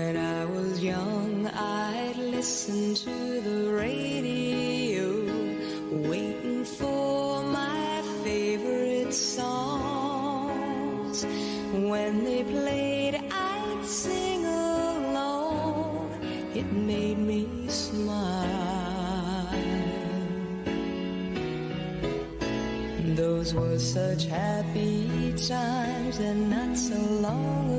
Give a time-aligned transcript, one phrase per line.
[0.00, 5.06] When I was young, I'd listen to the radio,
[6.08, 9.66] waiting for my favorite songs.
[11.90, 16.14] When they played, I'd sing along.
[16.54, 19.50] It made me smile.
[23.20, 26.96] Those were such happy times and not so
[27.26, 27.69] long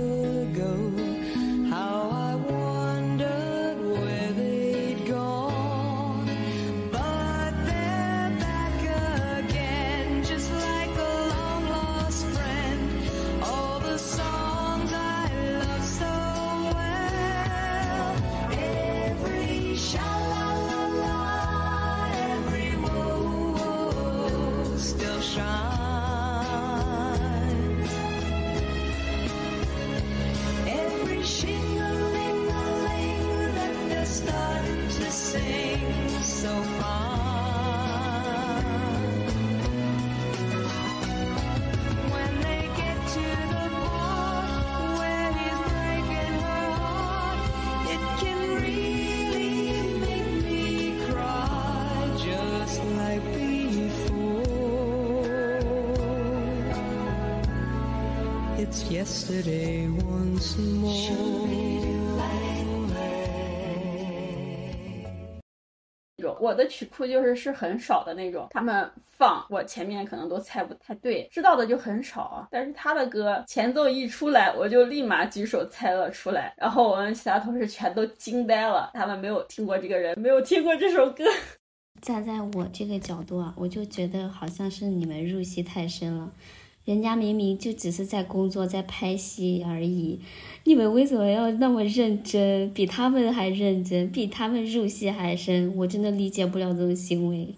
[66.41, 72.47] 我的曲库就是是很少的那种，他们放我前面可能都猜不太对，知道的就很少。
[72.49, 81.23] 但是他的歌前奏一出来，我就立马举手猜了出来，然后我们其他同事全都惊呆了，他们没有听过这个人，没有听过这首歌。
[82.01, 86.31] 站在我这个角度啊，我就觉得好像是你们入戏太深了。
[86.83, 90.19] 人家明明就只是在工作，在拍戏而已，
[90.63, 92.73] 你们为什么要那么认真？
[92.73, 97.53] 比他们还认真，比他们入戏还深，我真的理解不了这种行为。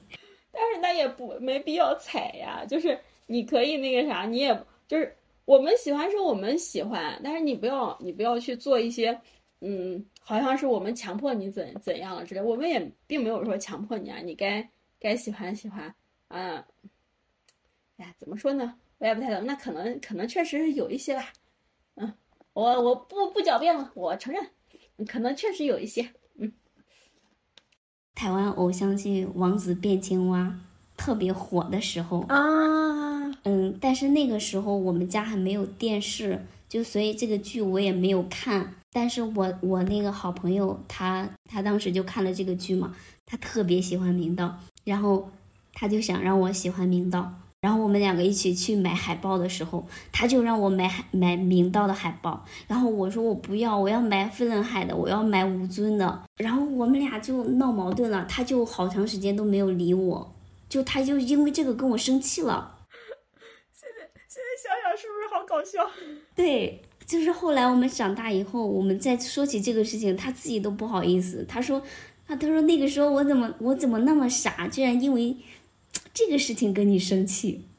[0.52, 5.16] 但是那也不没必要踩呀，就是你可以那个啥，你也就是
[5.46, 9.18] 我们喜欢是我们喜欢，但是你不要你不要去做一些，
[9.62, 14.70] 嗯，好像是我们强迫你怎怎样了之类，我们也并没有说强迫你啊，你该
[15.00, 15.96] 该喜欢喜欢，
[16.28, 16.58] 嗯，
[17.98, 18.76] 哎呀，怎么说呢？
[19.04, 21.28] 我也不太懂，那可能可能确实是有一些吧，
[21.96, 22.14] 嗯，
[22.54, 24.42] 我我不不狡辩了，我承认，
[25.06, 26.54] 可能确实有一些，嗯。
[28.16, 30.58] 台湾偶像剧《王子变青蛙》
[30.98, 38.76] 特别火的时候啊，嗯，但是那个时候我们家还没有电视，就所以这个剧我也没有看。
[38.94, 45.30] 但是我我那个好朋友他他当时就看了这个剧嘛，他特别喜欢明道，然后
[45.74, 47.34] 他就想让我喜欢明道。
[47.64, 56.24] 然后我们两个一起去买海报的时候，他就让我买海买明道的海报，然后我说我不要，我要买飞轮海的，我要买吴尊的。
[56.36, 60.36] 然后我们俩就闹矛盾了，他就好长时间都没有理我，
[60.68, 62.80] 就他就因为这个跟我生气了。
[63.72, 65.90] 现在现在想想是不是好搞笑？
[66.36, 71.46] 对，就是后来我们长大以后，我们再说起这个事情，他自己都不好意思。
[71.48, 71.82] 他说
[72.28, 75.38] 啊，他说那个时候我怎么我怎么那么傻，居然因为。
[76.14, 77.70] 这个事情跟你生气，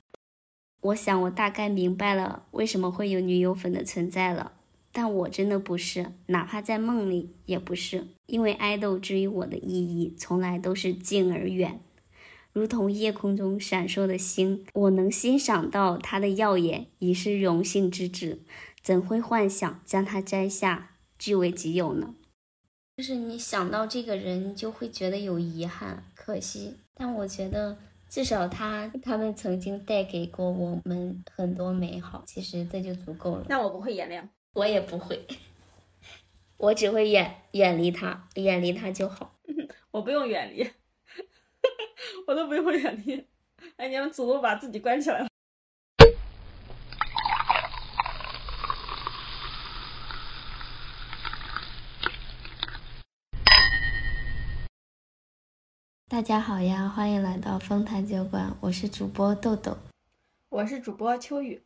[0.80, 4.54] 我想我大概明白了为什么会有女友粉的存在了，
[4.90, 11.78] 但我真的不是，哪怕在梦里也不是，因为爱豆之于我的意义从来都是近而远，
[12.52, 18.40] 如同夜空中闪烁的星，我能欣赏到它的耀眼已是荣幸之至，
[18.82, 22.16] 怎会幻想将它摘下据为己有呢？
[22.96, 27.78] 就是你想到这个人，就会觉得有遗憾、可惜，但我觉得。
[28.14, 33.47] 至少他他们曾经带给过我们很多美好，其实这就足够了。
[33.48, 35.26] 那我不会原谅，我也不会，
[36.56, 39.34] 我只会远远离他，远离他就好。
[39.91, 40.62] 我不用远离，
[42.28, 43.26] 我都不用远离。
[43.75, 45.28] 哎，你们主动把自己关起来了。
[56.14, 59.76] 大家好呀，欢迎来到丰台酒馆，我是主播豆豆，
[60.49, 61.61] 我是主播秋雨。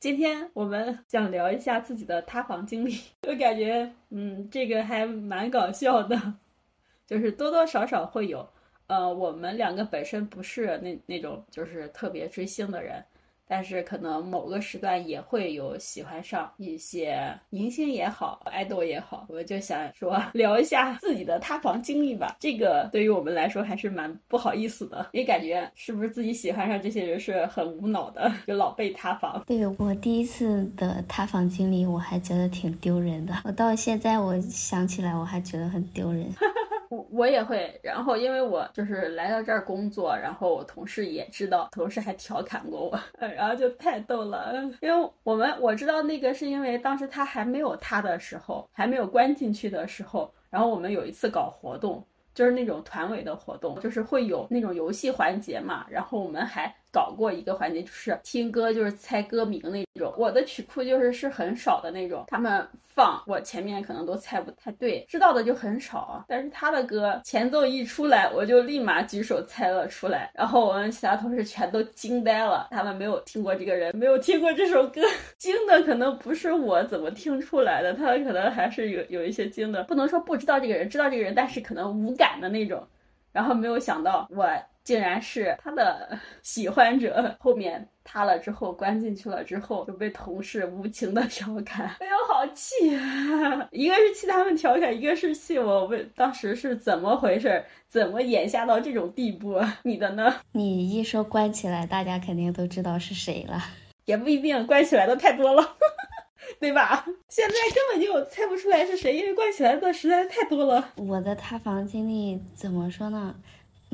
[0.00, 6.34] 今天我们想聊一下自己的塌房经历， 就感觉，嗯，这个还蛮搞笑的，
[7.06, 8.44] 就是多多少少会有。
[8.88, 13.00] 呃，我们两个本身不是那那种就是特别追星的人，
[13.46, 22.36] 但是可能某个时段也会有喜欢上一些明星也好，爱豆也好，我就想说 聊一下自己的塌房经历吧。
[22.40, 29.42] 这个对于我们来说还是蛮不好意思的，也感觉是不是自己喜欢上这些人是很无脑的， 就老被塌房。
[29.46, 33.34] 对我第一次的塌房经历，我还觉得挺丢人的。
[33.44, 36.26] 我到现在我想起来，我还觉得很丢人。
[36.94, 43.00] 我我也会，然后因为我就是来到这儿工作，然后我同事也知道，同事还调侃过我，
[43.36, 44.52] 然后就太逗了。
[44.80, 52.04] 因为我们我知道那个是因为当时他还没有他的时候，还没有关进去的时候，然后我们有一次搞活动，
[52.34, 60.14] 就是那种团委的活动，就是会有那种游戏环节嘛，然后我们还搞过一个环节，就是听歌，就是猜歌名那种。
[60.16, 62.66] 我的曲库就是是很少的那种，他们。
[62.94, 66.24] 放我前面可能都猜不太对，知道的就很少。
[66.28, 70.30] 但是他的歌前奏一出来，我就立马举手猜了出来。
[70.32, 75.00] 然后我们其他同事全都惊呆了，他们没有听过这个人，没有听过这首歌，
[75.38, 82.86] 惊的可能不是我怎么听出来的，他可能还是有有一些惊的，不能说不知道这个人，知道这个人，但是可能无感的那种。
[83.32, 84.46] 然后没有想到我。
[84.84, 93.66] 竟然是他的喜欢者，后面塌了之后关进去了之后就被同事无情的调侃，哎呦好气啊！
[93.70, 99.58] 一个是气他们调侃，一个是气我问当时是怎么回事，怎么眼下到这种地步？
[99.84, 100.34] 你的呢？
[100.52, 103.58] 你一说关起来，大家肯定都知道是谁了，
[104.04, 105.76] 也不一定，关起来的太多了，
[106.60, 107.06] 对吧？
[107.30, 110.90] 现在根本就猜不出来是谁，因为关起来的实在太多了。
[110.96, 113.34] 我的塌房经历怎么说呢？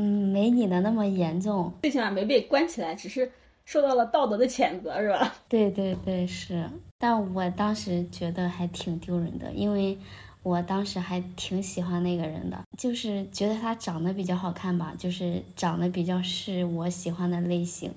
[0.02, 3.30] 嗯，没你的那么严重，最起码没被关起来，只是
[3.66, 5.34] 受到了道德的谴责，是吧？
[5.46, 6.70] 对对对，是。
[6.98, 9.98] 但我当时觉得还挺丢人的，因为
[10.42, 17.92] 我当时还挺喜欢那个人的，就是觉得他长得比较好看吧，就是长得比较是我喜欢的类型。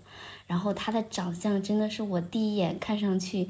[0.46, 3.48] 然后他的长相真的是我第一眼看上去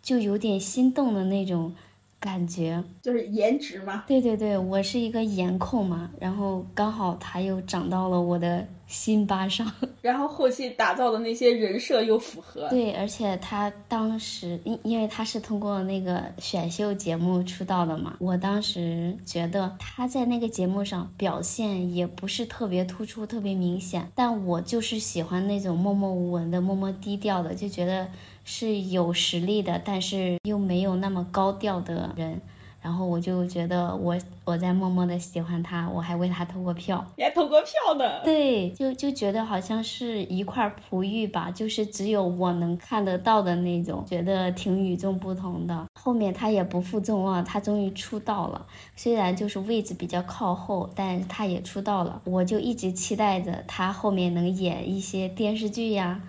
[0.00, 1.74] 就有点心动的那种。
[2.20, 9.66] 感觉就是颜值嘛，对对对，我是一个颜控嘛，然后刚好他又长到了我的心巴上，
[10.02, 28.06] 然后后期打造的那些人设又符合，对，而且他当时因因为他是通过那个选秀节目出道的嘛，我当时觉得他在那个节目上表现也不是特别突出、特别明显，但我就是喜欢那种默默无闻的、默默低调的，就觉得。
[28.52, 32.40] 是有实力的，但是又没有那么高调的人，
[32.82, 38.24] 然后我就觉得我我在默默的喜欢他，我还为他投过票，你还投过票呢？
[38.24, 45.86] 对，就就觉得好像是一块璞玉吧，就是只有我能看得到的那种，觉得挺与众不同的。
[45.94, 48.66] 后面他也不负众望，他终于出道了，
[48.96, 56.20] 虽然就是位置比较靠后，但他也出道了，我就一直期待着他后面能演一些电视剧呀。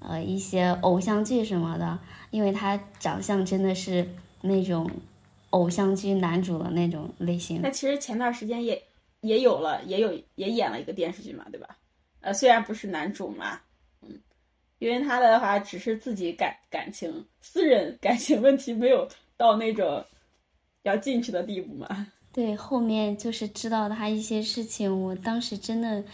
[0.00, 1.98] 呃，一些偶像剧什么的，
[2.30, 4.08] 因为他长相真的是
[4.40, 4.88] 那种
[5.50, 7.60] 偶像剧男主的那种类型。
[7.60, 8.80] 那其实前段时间也
[9.22, 11.76] 也有了，也有也演了一个电视剧嘛，对吧？
[12.20, 13.60] 呃，虽然不是男主嘛，
[14.02, 14.20] 嗯，
[14.78, 20.04] 因为他的话只是自己感感情、私人感情问题没有到那种
[20.84, 22.06] 要进去的地步嘛。
[22.32, 26.04] 对，后面就是知道他一些事情，我当时真的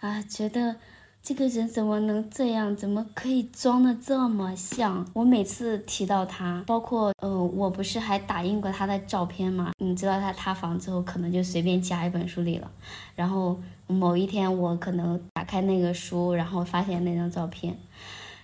[0.00, 0.74] 啊觉得。
[1.22, 2.74] 这个人怎么能这样？
[2.74, 5.06] 怎么可以装的这么像？
[5.12, 9.72] 我每次提到他，包括嗯，我不是还打印过他的照片吗？
[9.78, 12.70] 你知道他塌房之后，可能就随便加一本书里了。
[13.14, 17.76] 然后某一天，我可能打开那个书，然后发现那张照片，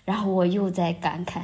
[0.05, 1.41] 然后我又在感慨。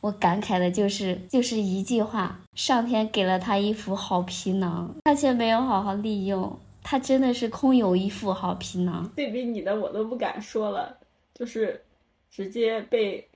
[0.00, 6.56] 我感慨的就是就是一句话：上天给了他一副好皮囊，他却没有好好利用。
[6.82, 10.98] 他真的是空有一副好皮囊，对比你的我都不敢说了，
[11.34, 11.82] 就是
[12.30, 13.28] 直接被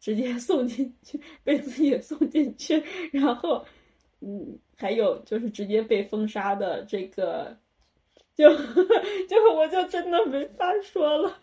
[0.00, 2.82] 直接送进去，被自己送进去，
[3.12, 3.64] 然后
[4.20, 7.56] 嗯，还有就是直接被封杀的这个，
[8.34, 8.48] 就
[9.28, 11.38] 就我就真的没法说了。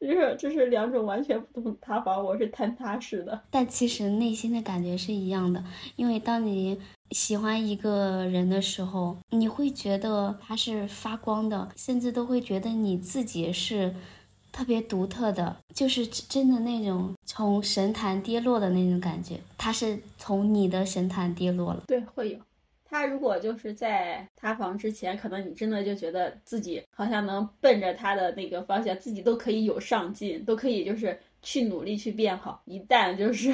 [0.00, 5.64] 就是这是两种完全不同的塌房，我是坍塌式的，但其实内心的感觉是一样的，
[5.96, 6.78] 因为当你
[7.14, 13.94] 喜欢一个人的时候，你会觉得他是发光的，甚至都会觉得你自己是
[14.50, 22.38] 特别独特的，就是真的那种从神坛跌落的那种感觉，他是从你的神坛跌落了，对，会有。
[22.84, 32.60] 他如果就是在塌房之前，可能你真的就觉得自己好像能奔着他的那个方向，自己都可以有上进，都可以就是去努力去变好。
[32.64, 33.52] 一旦就是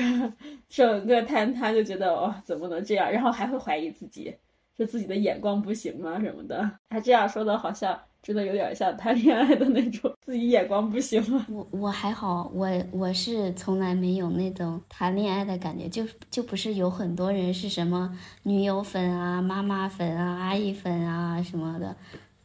[0.68, 3.12] 整个坍塌，就觉得哦，怎么能这样？
[3.12, 4.34] 然后还会怀疑自己，
[4.78, 6.18] 是自己的眼光不行吗？
[6.18, 6.70] 什么的？
[6.88, 11.44] 他这样说的，好像真的有点像谈恋爱的那种，自己眼光不行吗？
[11.50, 21.96] 我我还好，我我是从来没有那种谈恋爱的感觉，就就不是有很多人是什么女友粉啊、妈妈粉啊、阿姨粉啊什么的，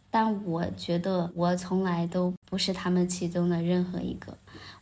[0.09, 4.35] 但我觉得我从来都不是他们其中的任何一个。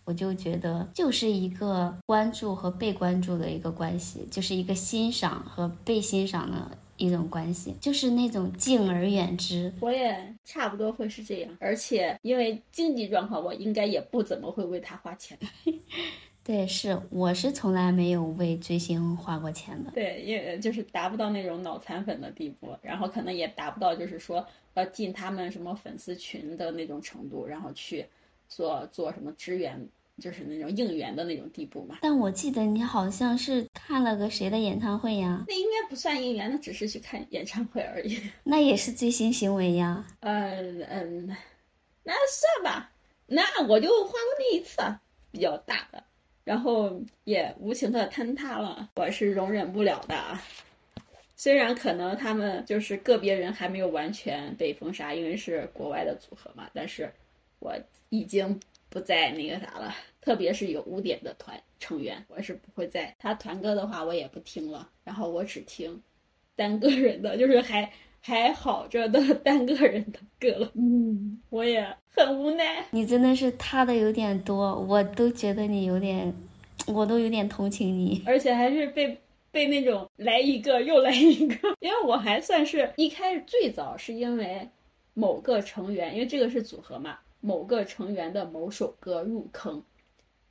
[0.06, 9.74] 我就觉得就是一个关注和被关注的一个关系，就是一个欣赏和被欣赏的一种关系，就是那种敬而远之。
[9.80, 15.38] 我也差不多会是这样，而且因为经济状况，我应该也不怎么会为他花钱。
[16.44, 19.92] 对，是我是从来没有为追星花过钱的。
[19.92, 28.06] 对，因为就是达不到那种脑残粉的地步，然后可能也达不到就是说要进他们什么粉丝群的那种程度，然后去。
[28.56, 31.98] 做做什么支援，就是那种应援的那种地步嘛。
[32.02, 35.44] 但我记得你好像是看了个谁的演唱会呀？
[35.48, 38.22] 那应该不算应援，那只是去看演唱会而已。
[38.46, 40.06] 那也是最新行为呀。
[40.20, 41.36] 嗯嗯，
[42.04, 42.92] 那算吧。
[43.26, 44.84] 那我就花过那一次，
[45.32, 46.04] 比较大的，
[46.44, 48.88] 然后也无情的坍塌了。
[48.96, 50.16] 我是容忍不了的。
[51.36, 57.12] 虽然可能他们就是个别人还没有完全被封杀，因为是国外的组合嘛，但是。
[57.64, 57.74] 我
[58.10, 64.90] 已经不再那个啥了，特别是有污点的团成员，我是不会再他团歌的话，我也不听了。
[65.06, 66.02] 然后我只听
[66.58, 67.90] 单个人的，就是还
[68.20, 70.70] 还好着的 单个人的歌了。
[70.76, 72.86] 嗯，我也很无奈。
[72.92, 76.34] 你真的是他的有点多，我都觉得你有点，
[76.88, 79.18] 我都有点同情你，而且还是被
[79.52, 84.68] 被那种来一个又来一个， 因为我还算是一开始最早是因为
[85.14, 87.18] 某个成员，因为这个是组合嘛。
[87.46, 89.84] 某个成员的某首歌入坑，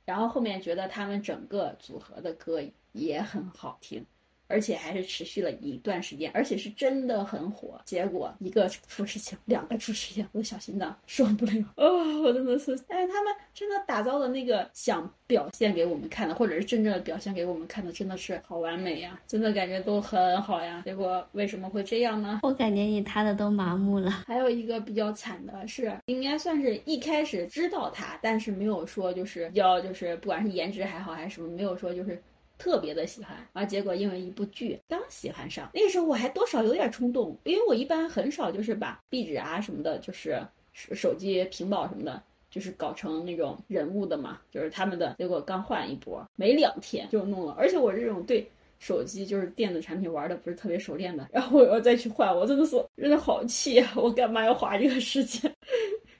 [0.05, 4.05] 然后后面觉得他们整个组合的歌也很好听。
[4.53, 7.81] 而且还是持续了一段时间，而且是真的很火。
[7.83, 11.83] 结果一个出事情，两个出事情，我的小心脏受不了啊！
[12.23, 19.19] 我真的是，但是他们真的打造的那个想表现给我们看的，或者是真正的表现给我们看的，真的是好完美呀！
[19.27, 20.83] 真的感觉都很好呀。
[20.85, 22.41] 结果为什么会这样呢？
[22.43, 24.11] 我感觉你他的都麻木了。
[24.27, 32.21] 还有一个比较惨的是，应该算是一开始知道他，但是没有说就是要就是不管是颜值还好还是什么，没有说就是。
[32.63, 40.41] 特别的喜欢，而结果因为一部剧刚喜欢上，那个时候我还多少有点冲动，因为我一般很少就是把壁纸啊什么的，就是
[40.71, 45.15] 手机、屏保什么的，就是搞成那种人物的嘛，就是他们的。
[45.17, 53.91] 结果刚换一波，没两天就弄了，而且我这种对手机就是电子产品玩的不是特别熟练的，然后我要再去换，我真的是真的好气啊！
[53.97, 55.53] 我干嘛要花这个时间？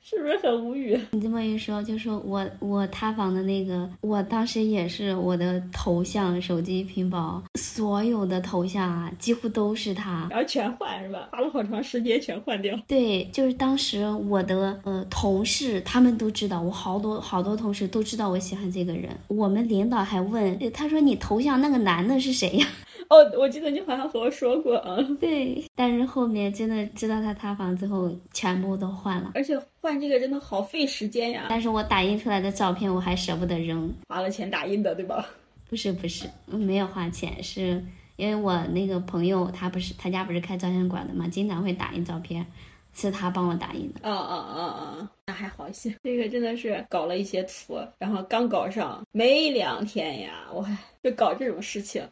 [0.06, 1.00] 是不是很无语？
[1.12, 11.30] 你这么一说，就说我我塌房的那个，我当时也是我的头像、手机、屏保，所有的头像啊，几乎都是他，然后全换是吧？
[11.32, 12.78] 花了好长时间全换掉。
[12.86, 19.10] 对，就是当时我的呃同事他们都知道，我好多好多同事都知道我喜欢这个人。
[19.30, 22.68] 我们领导还问他说：“你头像那个男的是谁呀？”
[23.10, 24.98] 哦，我记得你好像和我说过啊。
[25.20, 31.48] 对，但是后面真的知道他塌房之后，全部都换了，而且换这个真的好费时间呀。
[31.50, 35.28] 但是我打印出来的照片我还舍不得扔，花了钱打印的对吧？
[35.70, 37.84] 不是不是，没有花钱，是
[38.16, 42.46] 因为我那个朋友他不是他家不是开照相馆的嘛，经常会打印照片，
[42.94, 44.08] 是他帮我打印的。
[44.08, 45.96] 啊啊啊啊，那还好一些。
[46.04, 50.64] 这个真的是搞了一些图，然后刚搞上没两天呀，我
[51.04, 52.04] 就搞这种事情。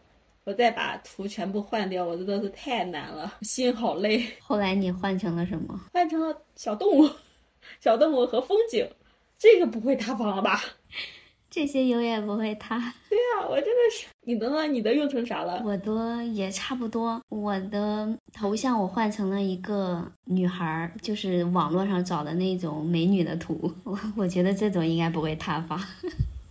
[0.44, 4.26] 我再把图全部换掉，我真的是太难了，心好累。
[4.40, 5.80] 后来你换成了什么？
[5.94, 7.10] 换成了小动物，
[7.80, 8.88] 小动物和风景，
[9.38, 10.60] 这个不会塌房了吧？
[11.50, 12.80] 这些永远不会塌。
[13.10, 14.08] 对呀，我真的是。
[14.24, 14.66] 你的呢？
[14.68, 15.62] 你的用成啥了？
[15.66, 17.22] 我的也差不多。
[17.28, 23.72] 我的头像我换成了一个女孩，就是网络上找的那种美女的图。
[23.84, 25.78] 我我觉得这种应该不会塌房。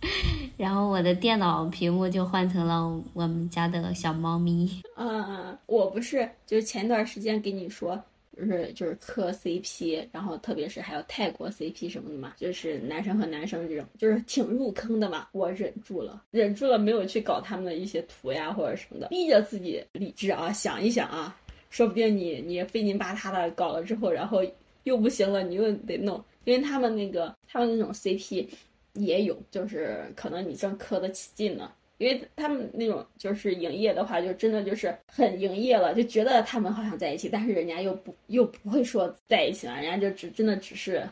[0.57, 4.81] 然后我的电脑屏幕就换成了我们家的小猫咪。
[4.95, 7.99] 嗯，我不是，就是前段时间给你说，
[8.35, 15.27] 就是就是磕 CP，然后特别是还有泰国 CP 什么的嘛，就是男生和男生这种，就是挺入坑的嘛。
[15.31, 21.35] 我忍住了，忍住了，没有去搞他们的一些图呀或者什么的，逼着自己理智啊，想一想啊，
[21.69, 24.39] 说不定你你费劲巴塌的搞了之后，然后
[24.83, 28.47] 又不行了，你又得弄，因为他们那个他们那种 CP。
[28.93, 41.07] 也有，就是可能你正磕得起劲呢，因为他们那种就是营业的话，就真的就是很营业了，就觉得他们好像在一起，但是人家又不又不会说在一起了，人家就只真的只是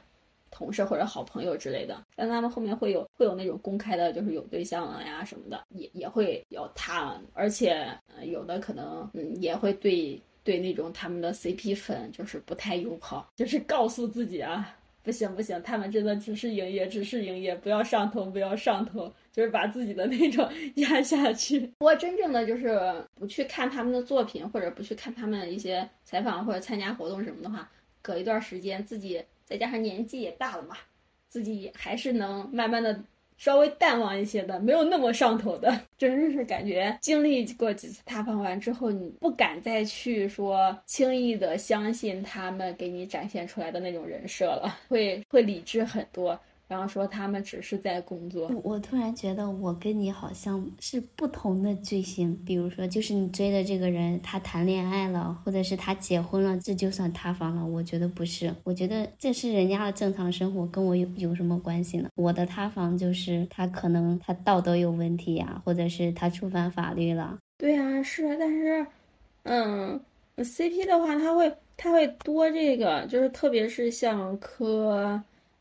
[0.51, 2.03] 同事或者好朋友之类的。
[2.15, 7.87] 但他们后面会有会有那种公开的，就是有对象了呀什么的，也也会有他，而且
[8.23, 14.75] 有的可能嗯也会对对那种他们的 CP 粉就是不太友好，就是告诉自己啊，
[15.09, 20.47] 不行不行，他们真的只是营业，只是营业，不要上头，不要上头，就是把自己的那种
[20.77, 21.61] 压下去。
[21.79, 22.79] 不过真正的就是
[23.15, 27.67] 不去看他们的作品，或者不去看他们一些采访或者参加活动什么的话，
[28.03, 30.77] 隔一段时间自己再加上年纪也大了嘛，
[31.27, 33.03] 自己还是能慢慢的。
[33.39, 46.37] 稍微淡忘一些的，没有那么上头的， 真是感觉经历过几次塌房完之后，你不敢再去说轻易的相信他们给你展现出来的那种人设了，会会理智很多。
[46.69, 48.49] 然后说他们只是在工作。
[48.63, 57.65] 我突然觉得我跟你好像是不同的追星，比如说就是你追的这个人他谈恋爱了，或者是他结婚了，这就算塌房了。
[57.65, 62.07] 我觉得不是，我觉得这是人家的正常生活，跟我有有什么关系呢？
[62.13, 67.35] 我的塌房就是他可能他道德有问题呀，或者是他触犯法律了。
[67.57, 68.85] 对呀，是，但是，
[69.41, 69.99] 嗯
[70.37, 75.19] ，CP 的话他会他会多这个，就是特别是像科。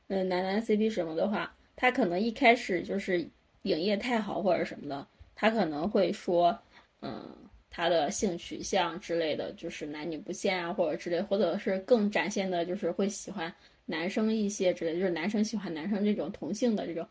[0.09, 3.21] 嗯，男男 CP 什么的话，他可能一开始就是
[3.63, 6.59] 营业太好或者什么的，他可能会说，
[7.03, 7.25] 嗯，
[7.71, 13.53] 他的性取向之类的，就是男女不限啊，或者之类，或者是更展现的，就是会喜欢
[13.85, 17.07] 男生一些之类，就是男生喜欢男生这种同性的这种。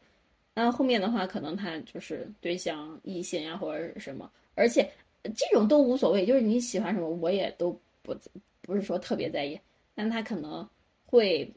[0.56, 4.90] 那后面的话，可能他就是对象异性呀，或者是什么，而且
[5.36, 8.16] 这种都无所谓，就是你喜欢什么，我也都不
[8.64, 9.60] 不是说特别在意，
[9.94, 10.68] 但他可能
[11.06, 11.48] 会。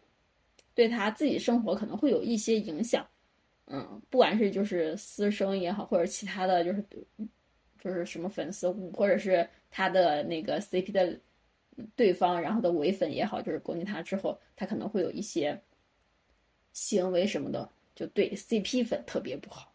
[0.74, 3.06] 对他自己生活可能会有一些影响，
[3.66, 6.84] 嗯，不管是就是私生也好，或者其他的就是，
[7.78, 11.18] 就是什么粉丝，或者是他的那个 CP 的
[11.96, 15.60] 对方，然后的伪粉也好，就是攻击他之后，他可能会有一些
[16.72, 19.72] 行为什么的，就对 CP 粉特别不好，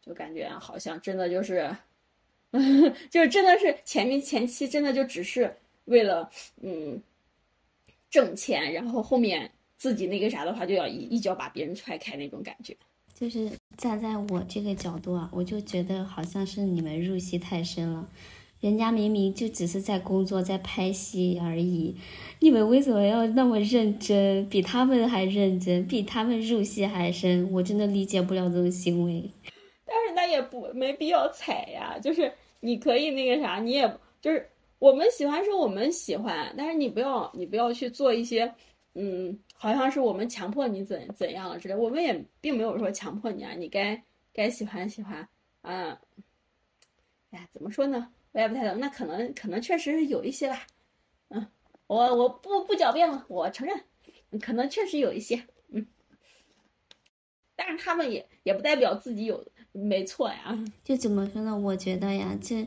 [0.00, 1.74] 就感觉好像真的就是，
[3.10, 7.02] 就是真的是前面前期真的就只是为了嗯。
[8.10, 12.76] 挣钱，然后后面自己那个啥的话，就要一一脚把别人踹开那种感觉。
[13.14, 18.08] 就是站在我这个角度啊，我就觉得好像是你们入戏太深了。
[18.60, 21.94] 人家明明就只是在工作，在拍戏而已，
[22.40, 24.48] 你们为什么要那么认真？
[24.48, 29.30] 比他们还认真，比他们入戏还深，我真的理解不了这种行为。
[29.84, 34.48] 但是那也不没必要踩呀，就是你可以那个啥，你也就是。
[34.78, 38.54] 我们喜欢是我们喜欢，但是你不要你不要去做一些，
[38.94, 41.74] 嗯，好像是我们强迫你怎怎样了之类。
[41.74, 44.00] 我们也并没有说强迫你啊，你该
[44.32, 45.28] 该喜欢喜欢，
[45.62, 46.00] 啊，
[47.30, 48.08] 哎，怎么说呢？
[48.32, 48.78] 我也不太懂。
[48.78, 50.64] 那可能可能确实是有一些吧，
[51.30, 51.44] 嗯，
[51.88, 53.80] 我我不不狡辩了，我承认，
[54.40, 55.84] 可能确实有一些，嗯，
[57.56, 60.56] 但是他们也也不代表自己有没错呀。
[60.84, 61.58] 就怎么说呢？
[61.58, 62.64] 我觉得呀，这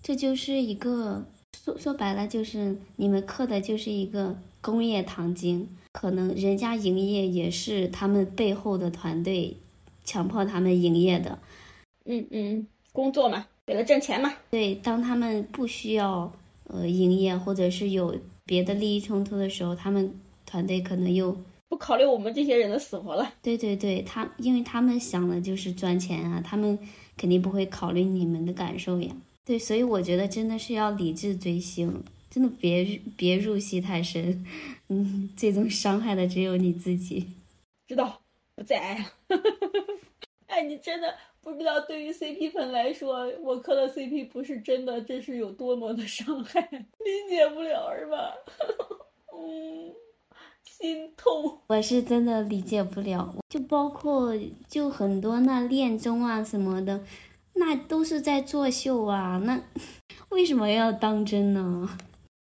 [0.00, 1.26] 这就是一个。
[1.64, 9.56] 说说白了就是你们刻的就是一个工业糖精，可能人家营业也是他们背后的团队
[10.04, 11.38] 强迫他们营业的，
[12.04, 14.32] 嗯嗯，工作嘛，为了挣钱嘛。
[14.50, 16.32] 对，当他们不需要
[16.64, 20.12] 呃营业或者是有别的利益冲突的时候，他们
[20.46, 21.36] 团队可能又
[21.68, 23.32] 不考虑我们这些人的死活了。
[23.42, 26.78] 对对对，他因为他们想的就是赚钱啊，他们
[27.16, 29.10] 肯定不会考虑你们的感受呀。
[29.50, 34.46] 对，所以我觉得真的是要理智追星，真的别别入戏太深，
[34.86, 37.26] 嗯，最终伤害的只有你自己。
[37.88, 38.20] 知道，
[38.54, 39.04] 不再爱了。
[40.46, 48.32] 哎，你真的不知道，对于 CP 粉来说，我磕的 CP 不是真的，这是有多么的伤害，理解不了是吧？
[49.34, 49.92] 嗯，
[50.62, 51.58] 心痛。
[51.66, 54.32] 我是真的理解不了，就包括
[54.68, 57.00] 就很多那恋综啊什么的。
[57.54, 59.60] 那都是在作秀啊，那
[60.30, 61.88] 为什么要当真呢？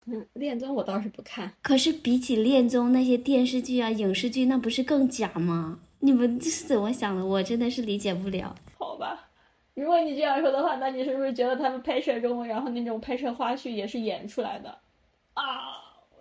[0.06, 5.78] 嗯，恋综我倒是不看，可是比起恋综那些电视剧啊、影视剧，那不是更假吗？
[6.00, 7.24] 你们这是怎么想的？
[7.24, 8.54] 我真的是理解不了。
[8.78, 9.28] 好吧，
[9.74, 14.78] 如果你这样说的话，那你是不是觉得他们拍摄中，然后那种拍摄花絮也是演出来的
[15.32, 15.44] 啊？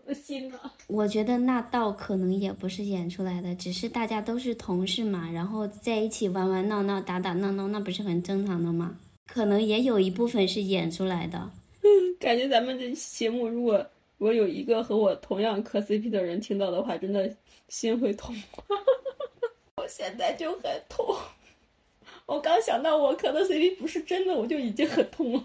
[0.06, 0.60] 的心呢？
[0.88, 8.98] 我觉得那倒可能也不是演出来的，只是大家都是同事嘛，然后在一起玩玩闹闹、打打闹闹，那不是很正常的吗？
[9.28, 11.50] 可能也有一部分是演出来的。
[12.20, 13.78] 感觉咱们这节目，如果
[14.18, 17.34] 如果有一个和我同样磕 CP 的人听到的话，真的
[17.70, 18.36] 心会痛。
[19.78, 21.06] 我现在就很痛，
[22.26, 25.44] 我刚想到我磕的 CP 不是真的，我就已经很痛了。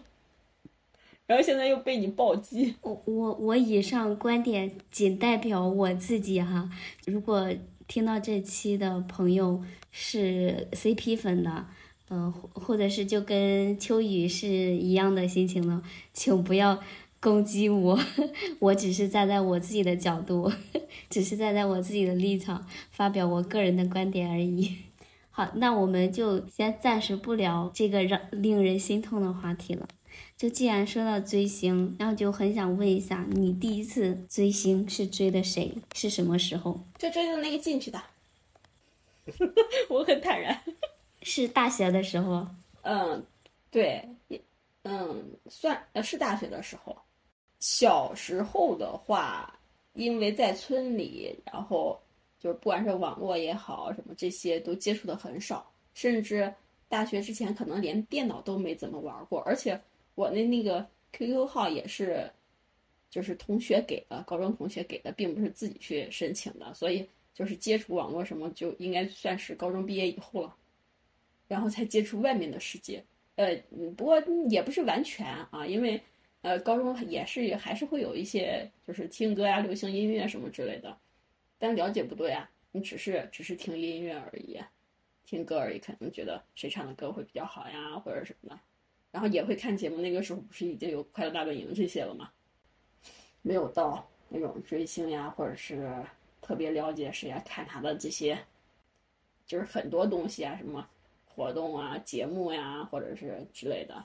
[1.29, 6.71] 然后现在又被你暴击， 我我我以上观点仅代表我自己哈。
[7.05, 7.47] 如果
[7.87, 11.67] 听到这期的朋友是 CP 粉的，
[12.09, 15.83] 呃，或者是就跟秋雨是一样的心情的，
[16.15, 16.81] 请不要
[17.21, 17.99] 攻击我，
[18.61, 20.51] 我只是站在我自己的角度，
[21.11, 24.77] 只是站在我自己的立场发表我个人的观点而已。
[25.31, 29.87] 好，那我们就先暂时不聊这个让令人心痛的话题了。
[30.39, 35.75] 就既然说到追星，然后就很想问一下，你第一次追星是追的谁？
[35.97, 36.79] 是什么时候？
[36.97, 38.01] 就追的那个进去的，
[39.91, 40.57] 我很坦然。
[41.23, 42.47] 是大学的时候？
[42.83, 43.21] 嗯，
[43.69, 44.09] 对，
[44.85, 46.97] 嗯，算呃是大学的时候。
[47.59, 49.53] 小时候的话，
[49.95, 52.01] 因为在村里，然后
[52.39, 56.55] 就是不管是网络也好，什么这些都接触的很少，甚至
[56.89, 59.77] 大学之前可能连电脑都没怎么玩过，而且。
[60.19, 62.29] 我的那个 QQ 号也是，
[63.09, 70.57] 就是同学给的，高中同学给的，并不是自己去申请的，所以就是接触网络什么，就应该算是高中毕业以后了，
[71.47, 73.01] 然后才接触外面的世界。
[73.37, 73.57] 呃，
[73.97, 76.03] 不过也不是完全啊，因为
[76.43, 80.99] 呃，高中也是还是会有一些就是听歌呀、流行音乐什么之类的，
[81.61, 84.59] 但了解不多呀，你只是只是听音乐而已，
[85.25, 88.59] 听歌而已，可能觉得谁唱的歌会比较好呀，或者什么的。
[89.11, 92.31] 然后也会看节目，那个时候不是已经有《快乐大本营》这些了吗？
[93.41, 95.91] 没有到那种追星呀，或者是
[96.43, 98.39] 特别了解谁呀，看他的这些，
[99.47, 100.87] 就是很多东西啊，什么
[101.25, 104.05] 活动啊、节目呀，或者是之类的。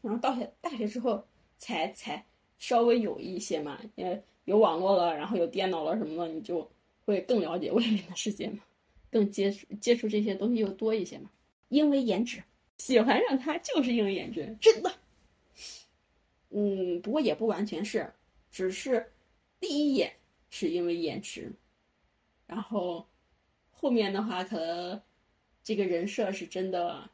[0.00, 1.24] 然后到学大学之后，
[1.58, 2.24] 才才
[2.58, 6.68] 稍微有一些嘛，因为有网络了，然后有电脑了什么的，你就
[7.04, 8.58] 会更了解外面的世界嘛，
[9.10, 11.30] 更接触接触这些东西又多一些嘛，
[11.68, 12.42] 因为颜值。
[12.78, 14.92] 喜欢上他就是因为颜值，真的。
[16.50, 18.12] 嗯，不过也不完全是，
[18.50, 19.12] 只是
[19.60, 20.12] 第一眼
[20.50, 21.52] 是因为颜值，
[22.46, 23.08] 然后
[23.70, 25.00] 后面的话可能
[25.62, 27.08] 这个人设是真的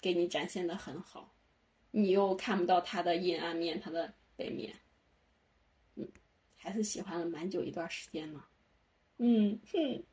[0.00, 1.34] 给你展现的很好，
[1.90, 4.74] 你又看不到他的阴暗面，他的背面。
[5.96, 6.06] 嗯，
[6.54, 8.44] 还是喜欢了蛮久一段时间呢。
[9.16, 10.04] 嗯哼，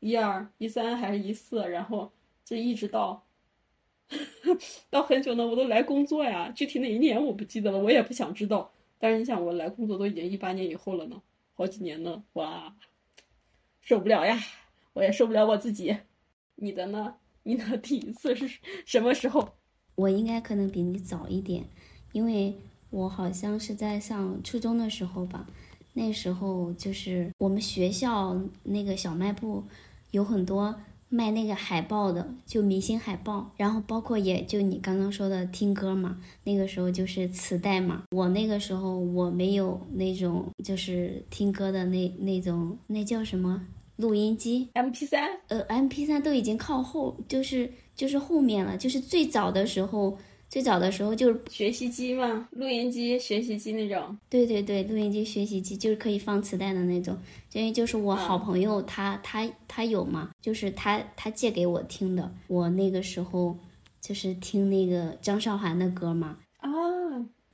[0.00, 2.12] 一二一三还是一四，然后
[2.44, 3.24] 就一直到。
[4.90, 6.50] 到很久呢，我都来工作呀。
[6.54, 8.70] 具体哪一年我不记得了，我也不想知道。
[8.98, 11.20] 但是你想，我来工作都已经一八年以后了呢，
[11.54, 12.74] 好几年呢，哇，
[13.80, 14.38] 受不了呀！
[14.92, 15.96] 我也受不了我自己。
[16.56, 17.14] 你的呢？
[17.44, 18.48] 你的第一次是
[18.84, 19.48] 什么时候？
[19.96, 21.64] 我应该可能比你早一点，
[22.12, 22.54] 因为
[22.90, 25.46] 我好像是在上初中的时候吧。
[25.94, 29.64] 那时候就是我们学校那个小卖部
[30.12, 30.80] 有很多。
[31.14, 38.04] 卖那个海报的，就明星海报，然后包括也就你刚刚说的听歌嘛，那个时候就是磁带嘛。
[38.10, 43.60] 我那个时候我没有那种就是听歌的那那种，那叫什么
[43.96, 45.28] 录音机？M P 三？
[45.48, 50.16] 呃，M P 三都已经靠后，就是就是后面了，就是最早的时候。
[50.52, 54.18] 最早的时候就是学习机嘛，录音机、学习机那种。
[54.28, 57.16] 对对对，录音机、学习机就是可以放磁带的那种。
[57.54, 62.30] 因为就是我好朋友他他他有嘛，就是他他借给我听的。
[62.48, 63.56] 我那个时候
[63.98, 66.36] 就是听那个张韶涵的歌嘛。
[66.58, 66.68] 啊。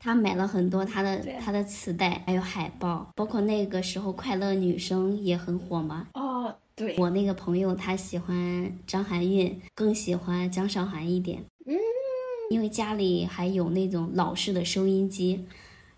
[0.00, 6.08] 他买了很多他的他的磁带，还有海报，包括那个时候快乐女声也很火嘛。
[6.14, 6.96] 哦，对。
[6.98, 11.44] 我那个朋友他喜欢张含韵，更喜欢张韶涵一点。
[11.64, 11.76] 嗯。
[12.50, 15.44] 因为家里还有那种老式的收音机，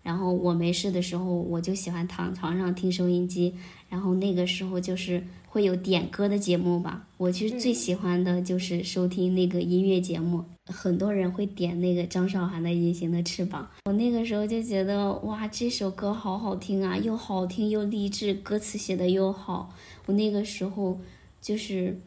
[0.03, 3.55] 然后我没事的时候，我就喜欢躺床上听收音机。
[3.89, 10.45] 然后那个时候就是会有点歌的节目吧，我其实最喜欢的就是收听那个音乐节目。
[10.67, 19.75] 很多人会点那个张韶涵的《隐形的翅膀》，我那个时候就觉得哇，这首歌好好听啊，又好听又励志，歌词写的又好。
[20.07, 20.99] 我那个时候
[21.41, 22.01] 就是。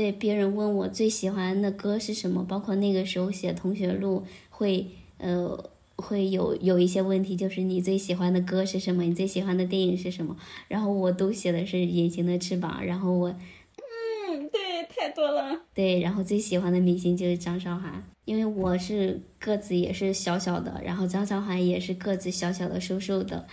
[0.00, 4.86] 对别人问我最喜欢的歌是什么，包括那个时候写同学录会，
[5.18, 10.34] 呃，会有有一些问题，就是你最喜欢的歌是什么，你最喜欢的电影是什么，
[10.68, 23.46] 然后我都写的是《隐形的翅膀》，然后我，嗯，对，太多了，对，然后最喜欢的明星就是张韶涵，因为我是个子也是小小的，然后张韶涵也是个子小小的、瘦瘦的，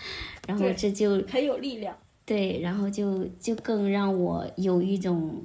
[0.47, 1.93] 然后这就很有力量，
[2.25, 5.43] 对，然后就就更让我有一种。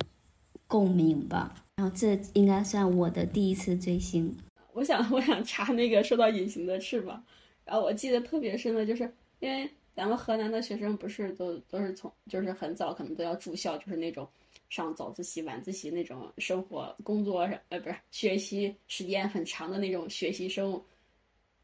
[0.73, 4.35] 共鸣吧，然后这应该算我的第一次追星。
[4.73, 7.23] 我想， 我想查那个说到隐形的翅膀，
[7.63, 9.03] 然后我记得特别深的就是，
[9.41, 14.27] 因为咱们河南的学生不是都都是从就是很早可能都要住校，就是那种
[14.71, 20.83] 上早自习、晚自习那种生活工作呃不是学习时间很长的那种学习生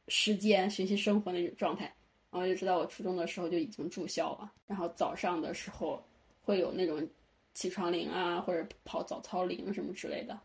[0.08, 1.84] 时间学习生活那种状态，
[2.30, 6.04] 然后就知道我初中的时候就已经住校了，然后早上的时候
[6.42, 7.08] 会有那种。
[7.58, 10.38] 起床铃啊，或者跑早操铃什么之类的，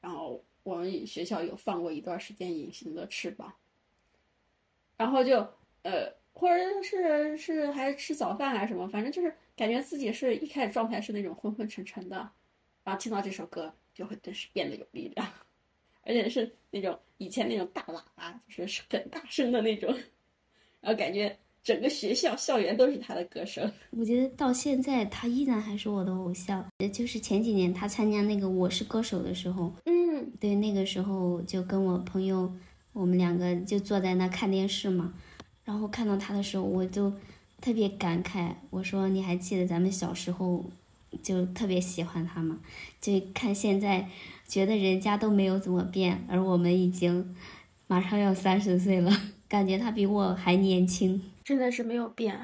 [0.00, 3.48] 然后我们学校有放过一段时间《隐形的翅膀》，
[4.96, 5.36] 然后就
[5.84, 12.16] 呃，或者是是还吃早饭还是什么，反正就是感觉自己是一开始状态是那种昏昏沉沉的，
[12.82, 15.24] 然后听到这首歌就会顿时变得有力量，
[16.02, 19.88] 而且是那种以前那种大喇叭，就是很大声的那种，
[20.82, 23.68] 然后感觉整个学校校园都是他的歌声。
[23.90, 26.64] 我觉得到现在他依然还是我的偶像。
[26.78, 32.52] 呃，就是前几年他参加那个《我是歌手》的时候，嗯，对，那个时候就跟我朋友，
[32.92, 35.12] 我们两个就坐在那看电视嘛，
[35.64, 37.12] 然后看到他的时候，我就
[37.60, 40.64] 特别感慨，我说你还记得咱们小时候
[41.20, 42.60] 就特别喜欢他吗？
[43.00, 44.08] 就看现在，
[44.46, 47.34] 觉得人家都没有怎么变，而我们已经
[47.88, 49.10] 马上要三十岁了，
[49.48, 51.20] 感觉他比我还年轻。
[51.46, 52.36] 真的是没有变，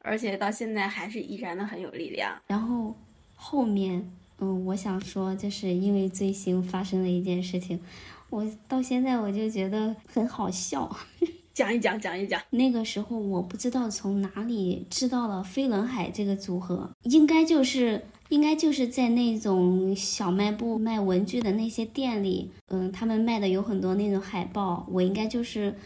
[0.00, 2.36] 而且到现在还是依然的很有力量。
[2.48, 2.92] 然后
[3.36, 4.10] 后面，
[4.40, 7.80] 嗯，我想说，就是因为追星发生了一件事情，
[8.28, 10.90] 我到现在我就觉得很好笑。
[11.54, 12.42] 讲一讲，讲一讲。
[12.50, 25.76] 那个时候我不知道从哪里知道了飞轮海这个组合，应该就是应该就是在那种小卖部卖文具的那些店里，嗯，他们卖的有很多那种海报，我应该就是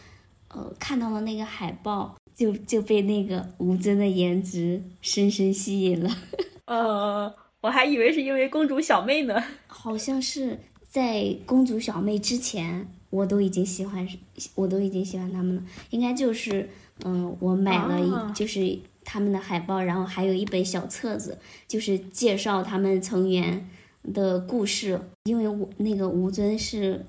[0.48, 6.10] 呃看到了那个海报，就就被那个吴尊的颜值深深吸引了。
[6.66, 9.42] 呃，我还以为是因为公主小妹呢。
[9.66, 14.08] 好像是在公主小妹之前，我都已经喜欢，
[14.54, 15.62] 我都已经喜欢他们了。
[15.90, 16.68] 应该就是，
[17.04, 23.68] 嗯，我买了一、啊就是他们的海报，然后还有一本小册子，就是介绍他们成员
[24.14, 24.98] 的故事。
[25.24, 27.04] 因为我那个吴尊是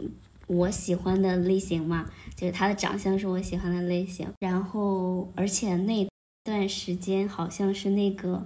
[0.47, 4.27] 我喜欢的类型嘛，就是他的长相是我喜欢的类型。
[4.39, 6.07] 然后，而且那
[6.43, 8.45] 段时间好像是那个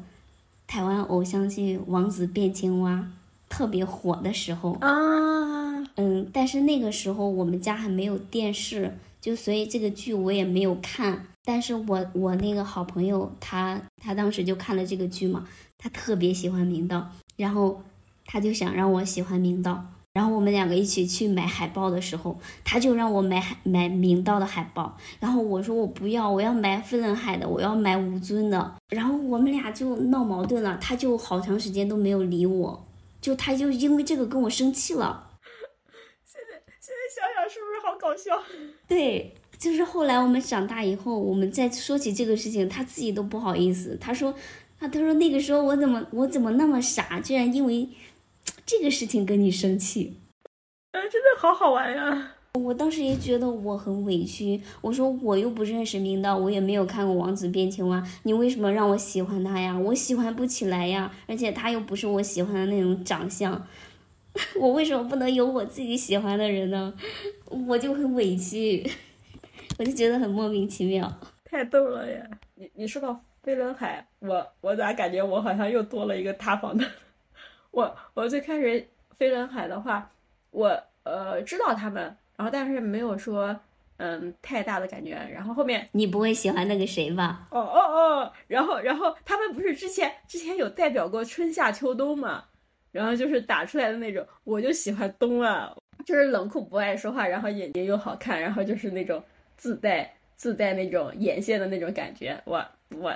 [0.68, 2.96] 台湾偶像剧《王子变青蛙》
[3.50, 4.74] 特别火的时候。
[4.82, 11.26] 啊，嗯，但是那个时候我们家还没有电视，就所以这个剧我也没有看。
[11.44, 15.48] 但是我我那个好朋友他他当时就看了这个剧嘛，
[15.80, 17.82] 他特别喜欢明道，然后
[18.26, 19.84] 他就想让我喜欢明道，
[20.20, 32.86] 然后我们两个一起去买海报的时候，他就让我买海买明道的海报，然后我说我不要，我要买飞轮海的，我要买吴尊的，然后我们俩就闹矛盾了，他就好长时间都没有理我，
[33.22, 35.30] 就他就因为这个跟我生气了。
[36.26, 38.44] 现在想想是不是好搞笑？
[38.90, 43.98] 对，就是后来我们长大以后，我们再说起这个事情，他自己都不好意思。
[44.02, 44.36] 他说，
[44.80, 47.88] 啊，他说那个时候我怎么我怎么那么傻，居然因为
[48.66, 50.18] 这个事情跟你生气。
[50.92, 52.34] 啊，真的好好玩呀！
[52.54, 59.78] 我当时也觉得我很委屈，我说我又不认识明道，我也没有看过《王子变青蛙》，你为什么让我喜欢他呀？
[59.78, 63.68] 我喜欢不起来呀，而且他又不是我喜欢的那种长相，
[64.60, 66.94] 我为什么不能有我自己喜欢的人呢？
[67.46, 68.90] 我就很委屈，
[69.78, 71.20] 我就觉得很莫名其妙。
[71.46, 72.26] 太逗了呀！
[72.56, 76.84] 你你说到飞轮海，我我咋感觉我好像又多了一个塌房的？
[77.80, 80.12] 我我最开始飞轮海的话，
[80.52, 82.04] 我呃知道他们，
[82.36, 83.58] 然后但是没有说
[83.98, 87.48] 嗯太大的感觉，然后后面你不会喜欢那个谁吧？
[87.52, 92.44] 哦哦哦，然后然后他们不是之前之前有代表过春夏秋冬嘛，
[92.92, 95.74] 然后就是打出来的那种，我就喜欢冬啊，
[96.06, 99.24] 就是冷酷不爱说话，然后眼睛又好看，然后就是那种
[99.56, 103.16] 自带自带那种眼线的那种感觉，我我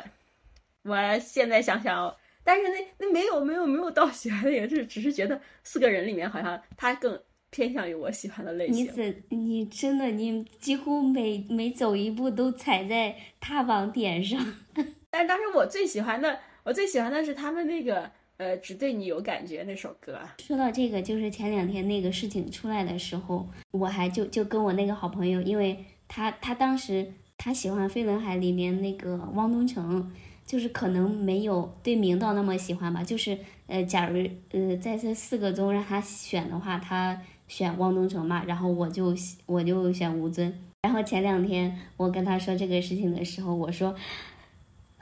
[0.83, 8.93] 我现在想想哦，但是那那没有没有没有到喜欢的也是只是觉得四个人里面好像他更偏向于我喜欢的类型你型。
[8.95, 14.39] 怎你真的你几乎每每走一步都踩在踏网点上。
[15.09, 20.19] 但是当时我最喜欢的，我最喜欢的是他们那个呃，只对你有感觉那首歌。
[20.39, 30.11] 说到这个，就是前两天那个事情出来的时候，我还就就跟我那个好朋友，因为他他当时他喜欢飞轮海里面那个汪东城，
[30.45, 40.53] 就是可能没有对明道那么喜欢吧，就是呃，假如呃在这四个中让他选的话，他选汪东城嘛，然后我就我就选吴尊。
[40.81, 43.95] 然后前两天我跟他说这个事情的时候，我说。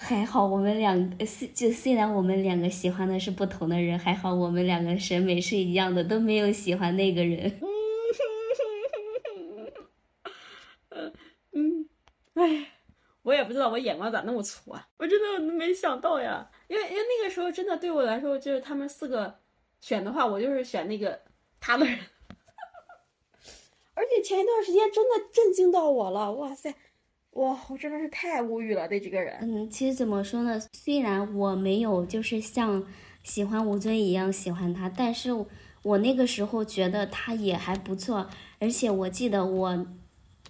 [0.04, 7.54] 还好我们两个虽就虽然我们两个喜欢的是不同的人，还好我们两个审美是一样的，都没有喜欢那个人。
[11.52, 11.86] 嗯，
[12.34, 12.66] 哎，
[13.24, 14.88] 我也不知道我眼光咋那么粗啊！
[14.98, 19.40] 我真的没想到呀，因为因为那个时候真的对我来说，就是他们四个
[19.80, 21.20] 选的话，我就是选那个
[21.60, 21.98] 他的人。
[23.94, 26.74] 而且前一段时间真的震惊到我了，哇塞！
[27.32, 29.38] 哇，我真的是太无语了，对这个人。
[29.42, 30.60] 嗯，其实怎么说呢？
[30.74, 32.84] 虽然我没有就是像
[33.24, 35.30] 喜欢吴尊一样喜欢他，但是
[35.84, 38.28] 我那个时候觉得他也还不错。
[38.60, 39.86] 而且我记得我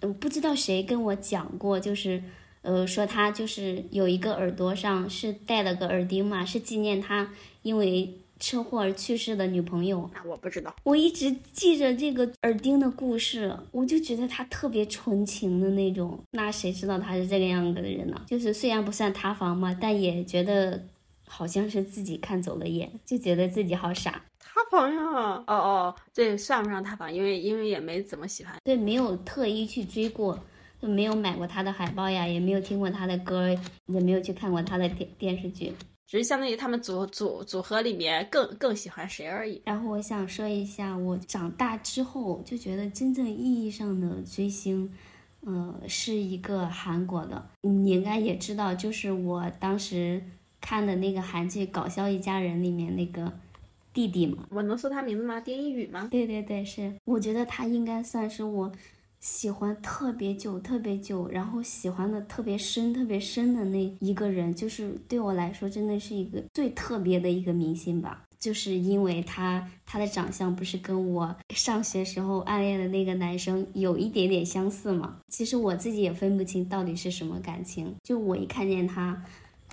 [0.00, 2.22] 嗯，不知道谁跟我讲过，就是
[2.62, 7.30] 呃，说他就是有一个耳朵上是戴了个耳钉嘛，是纪念他
[7.62, 10.10] 因为车祸而去世的女朋友。
[10.14, 16.18] 那我不知道，我一直记着这个耳钉的故事，我就觉得他特别纯情的那种。
[16.32, 18.20] 那谁知道他是这个样子的人呢？
[18.26, 20.84] 就是虽然不算塌房嘛，但也觉得
[21.26, 24.22] 好像是自己看走了眼，就觉得自己好傻。
[24.38, 25.02] 塌房呀！
[25.02, 28.54] 哦哦，这算不上塌房，因为因为也没怎么喜欢。
[28.64, 30.42] 对，没有特意去追过，就
[30.82, 33.48] 没有买过他的海报呀，也没有听过他的歌，
[33.86, 35.72] 也没有去看过他的电电视剧。
[36.06, 39.62] 只是相当于他们组组组合里面更更喜欢谁而已。
[39.64, 44.92] 然后我想说一下，我长大之后就觉得真正意义上的追星，
[45.40, 50.22] 呃，是一个韩国的，你应该也知道，就是我当时
[50.60, 53.32] 看的那个韩剧《搞笑一家人》里面那个
[53.94, 54.46] 弟弟嘛。
[54.50, 55.40] 我能说他名字吗？
[55.40, 56.08] 丁一宇吗？
[56.10, 58.70] 对对对，是，我觉得他应该算是我
[59.22, 68.24] 喜欢特别久、特别久，然后喜欢的特别深、特别深的那一个人，就是对我来说真的是一个最特别的一个明星吧。
[68.40, 75.18] 就是因为他他的长相不是跟我上学时候暗恋的那个男生有一点点相似嘛？
[75.28, 77.94] 其实我自己也分不清到底是什么感情。
[78.02, 79.24] 就我一看见他，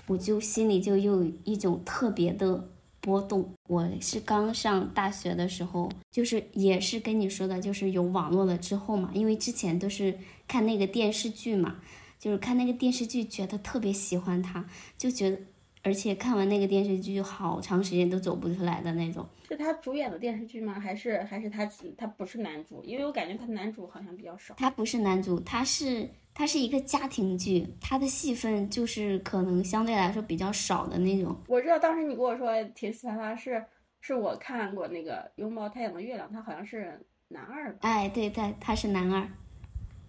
[0.06, 2.70] 我就心里就有一种特别的。
[3.02, 3.54] 波动。
[3.68, 11.78] 我是刚上大学的时候，就是也是跟你说的，就是有网络了之后嘛，因为之前都是看那个电视剧嘛，
[12.20, 14.66] 就是看那个电视剧，觉得特别喜欢他，
[14.98, 15.40] 就觉得，
[15.84, 19.26] 而且看完那个电视剧，好长时间都走不出来的那种。
[19.48, 20.80] 是他主演的电视剧吗？
[20.80, 21.66] 还是还是他
[21.98, 22.84] 他不是男主？
[22.84, 24.54] 因为我感觉他男主好像比较少。
[24.58, 26.10] 他不是男主，他是。
[26.32, 31.36] 他是一个家庭剧，他的戏份就是可能相对来说比较少的那种。
[31.48, 33.62] 我知道当时你跟我说挺喜欢他，是
[34.00, 37.80] 是我看过那个《拥抱太阳的月亮》，他好像是男二吧？
[37.82, 39.28] 哎，对对，他是男二。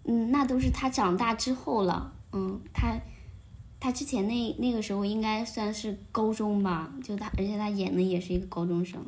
[0.05, 2.13] 嗯，那都是他长大之后了。
[2.31, 2.95] 嗯，他
[3.81, 9.03] 他之前那那个时候应该算是高中吧，就他，而且他演的也是一个高中生。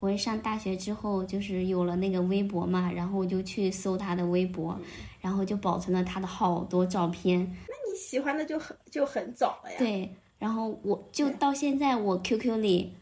[0.00, 4.80] 我上大学之后，就是有了那个微博嘛，然后我就去搜他的微博，
[5.20, 7.38] 然后就保存了他的好多照片。
[7.68, 9.76] 那你喜欢的就很就很早了呀？
[9.78, 12.94] 对，然后我就到现在，我 QQ 里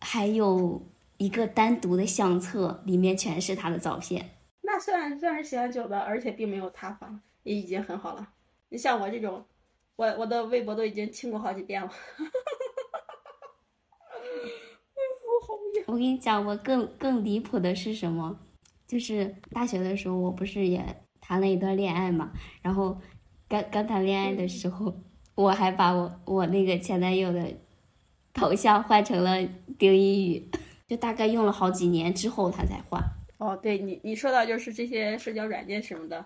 [0.00, 0.80] 还有
[1.18, 4.30] 一个单独的相册，里面全是他的照片。
[4.62, 8.28] 那算算是喜欢久的，而且并没有塌房，也已经很好了。
[8.70, 9.44] 你像我这种，
[10.00, 11.90] 我我的微博都已经清过好几遍了。
[15.86, 18.40] 我跟你讲，我更更离谱的是什么？
[18.86, 20.82] 就是大学的时候，我不是也
[21.20, 22.32] 谈了一段恋爱嘛？
[22.62, 22.98] 然后
[23.46, 25.02] 刚刚谈恋爱的时候，
[25.34, 27.54] 我还把我我那个前男友的
[28.32, 29.46] 头像换成了
[29.78, 30.50] 丁一宇，
[30.88, 32.98] 就大概用了好几年之后他才换。
[33.36, 36.24] 哦，对你你说到就是这些社交软件什么的，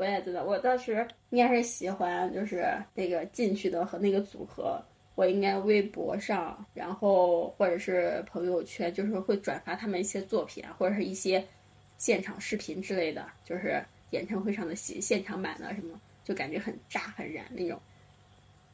[0.00, 0.42] 我也知道。
[0.44, 4.82] 我当时应该是喜欢就是那个进去的和那个组合。
[5.14, 11.44] 我应该微博上，然后或者是朋友圈，就是会转发他们一些作品啊，或者是一些
[11.98, 17.78] 现场视频之类的，就是演唱会上的现现场版的什么，就感觉很炸很燃那种，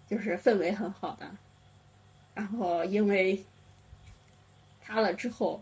[0.07, 1.29] 就是氛围很好的。
[2.33, 3.45] 然后因为
[4.81, 5.61] 塌了之后，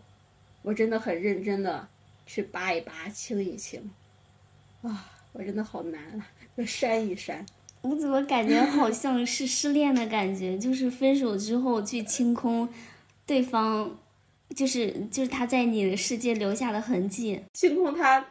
[0.61, 1.87] 我真的很认真的
[2.27, 3.89] 去扒一扒、清一清，
[4.83, 7.45] 啊，我真的好难啊，要删一删。
[7.81, 10.57] 我怎么感觉好像是失恋的感觉？
[10.57, 12.67] 就是分手之后去清空
[13.25, 13.99] 对方，
[14.55, 18.25] 就是就是他在你的世界留下的痕迹，清空他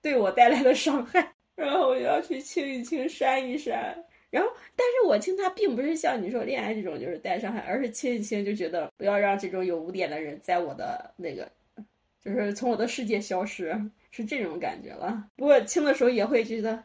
[0.00, 4.02] 对我带来的伤害，然后我要去清一清、删一删。
[4.28, 11.48] 然后，但是我清他并不是像你说恋爱这种就是带伤害，而是清一清就觉得不要让这种有污点的人在我的那个，
[12.26, 15.28] 就是从我的世界消失，是这种感觉了。
[15.36, 16.82] 不过听的时候也会觉得。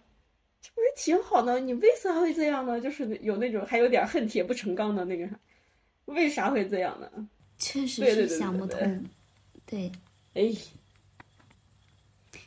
[0.63, 1.59] 这不是挺好的？
[1.59, 2.79] 你为啥会这样呢？
[2.79, 5.39] 就是有那种还有点恨铁不成钢的那个啥，
[6.05, 7.09] 为啥会这样呢？
[7.57, 9.09] 确实是想不通。
[9.65, 9.91] 对，
[10.35, 10.53] 哎，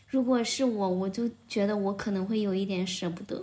[0.07, 3.43] 如果是我，我就觉得我可能会有一点舍不得。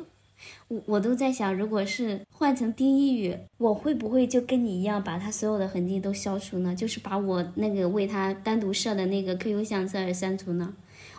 [0.67, 6.75] 我我都在想，如果是换成丁一宇，我会不会就跟你一样，把他所有的痕迹都消除呢？
[6.75, 10.73] 就是把我那个为他单独设的那个 QQ 相册删除呢？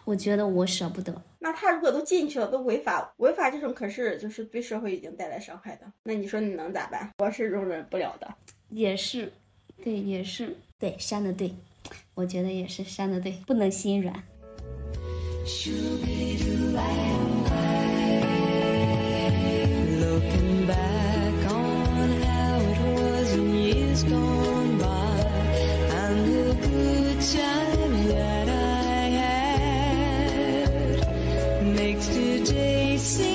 [0.04, 1.22] 我觉得我舍不得。
[1.38, 5.86] 那他如果都进去了，都违法，违法这种可是就是对社会已经带来伤害的。
[6.02, 7.10] 那你说你能咋办？
[7.18, 8.34] 我是容忍不了的。
[8.70, 9.32] 也是，
[9.84, 11.54] 对，也是，对，删的对，
[12.14, 14.14] 我觉得也是删的对，不能心软。
[24.04, 25.18] gone by
[26.02, 30.66] and the good time that I had
[31.74, 33.31] makes today seem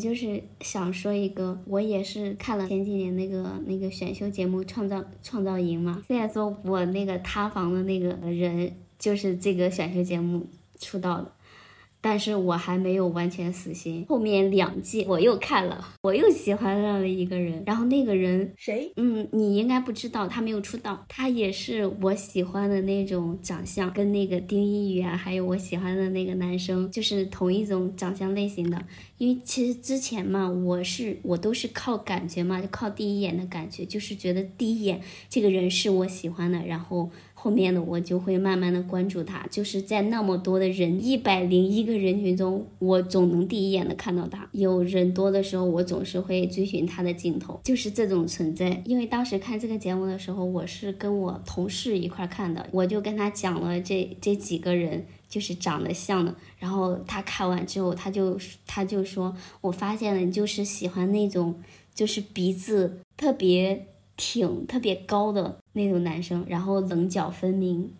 [0.00, 6.02] 就是想说一个，我也是看了前几年那个那个选秀节目《创造创造营》嘛。
[6.08, 10.46] 虽然说我那个塌房的那个人就是这个选秀节目
[10.78, 11.30] 出道的，
[12.00, 14.04] 但是我还没有完全死心。
[14.08, 18.92] 后面两季我又看了，我又喜欢上了一个人，然后那个人谁？
[18.96, 28.82] 嗯，你应该不知道，他没有出道，他也是我喜欢的那种长相，跟那个丁一宇啊，还有我喜欢的那个男生，就是同一种长相类型的。
[29.18, 37.10] 因为其实之前嘛，我是我都是靠感觉嘛，就靠第一眼的感觉，就是觉得第一眼这个人是我喜欢的，然后
[37.42, 44.46] 后面的我就会慢慢的关注他，就是在那么多的人一百零一个人群中，我总能第一眼的看到他。
[44.52, 48.82] 有人多的时候，我总是会追寻他的镜头，就是这种存在。
[48.84, 55.06] 因为当时看这个节目的时候，我是跟我同事一块看的，我就跟他讲了这这几个人。
[55.30, 58.36] 就是长得像的，然后他看完之后，他就
[58.66, 61.54] 他就说，我发现了，你就是喜欢那种，
[61.94, 63.86] 就是鼻子特别
[64.20, 67.90] 挺、特别高的那种男生，然后棱角分明。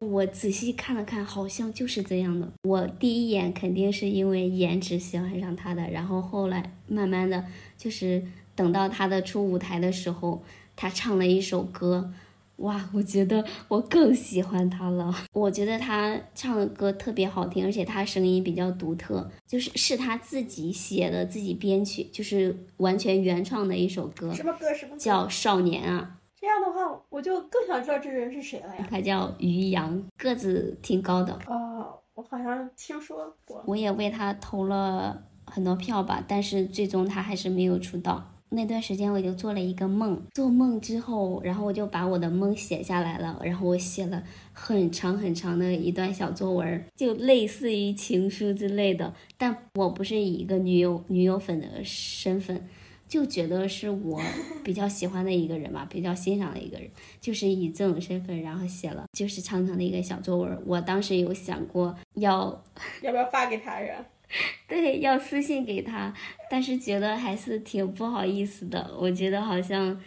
[0.00, 2.50] 我仔细看了看，好像就是这样的。
[2.62, 7.44] 我第一眼肯定是因为颜值喜欢上他的，然后后来慢慢的
[7.76, 8.22] 就是
[8.54, 10.42] 等到他的出舞台的时候，
[10.74, 12.10] 他唱了一首歌。
[12.56, 15.14] 哇，我觉得我更喜欢他了。
[15.32, 24.72] 我觉得他唱的歌特别好听，而且他声音比较独特，就是是他自己写的、自己编曲，就是完全原创的一首歌，什么歌？
[24.72, 24.98] 什么歌？
[24.98, 26.18] 叫《少年》啊。
[26.38, 28.86] 这样的话，我就更想知道这人是谁了呀。
[28.88, 31.38] 他叫于洋，个子挺高的。
[31.46, 33.62] 哦，我好像听说过。
[33.66, 38.32] 我也为他投了很多票吧，但是最终他还是没有出道。
[38.48, 44.22] 那段时间我就做了一个梦，做梦之后，然后我就把我的梦写下来了，然后我写了
[44.52, 49.12] 很长很长的一段小作文，就类似于情书之类的。
[49.36, 52.68] 但我不是以一个女友女友粉的身份，
[53.08, 54.20] 就觉得是我
[54.62, 56.88] 比较喜欢的一个人嘛，比较欣赏的一个人，
[57.20, 60.62] 就是以这种身份，然后写了就是长长的一个小作文。
[60.64, 62.64] 我当时有想过要
[63.02, 64.06] 要不要发给他呀？
[64.68, 66.12] 对，要私信给他，
[66.50, 68.90] 但是觉得还是挺不好意思的。
[68.98, 70.00] 我觉得好像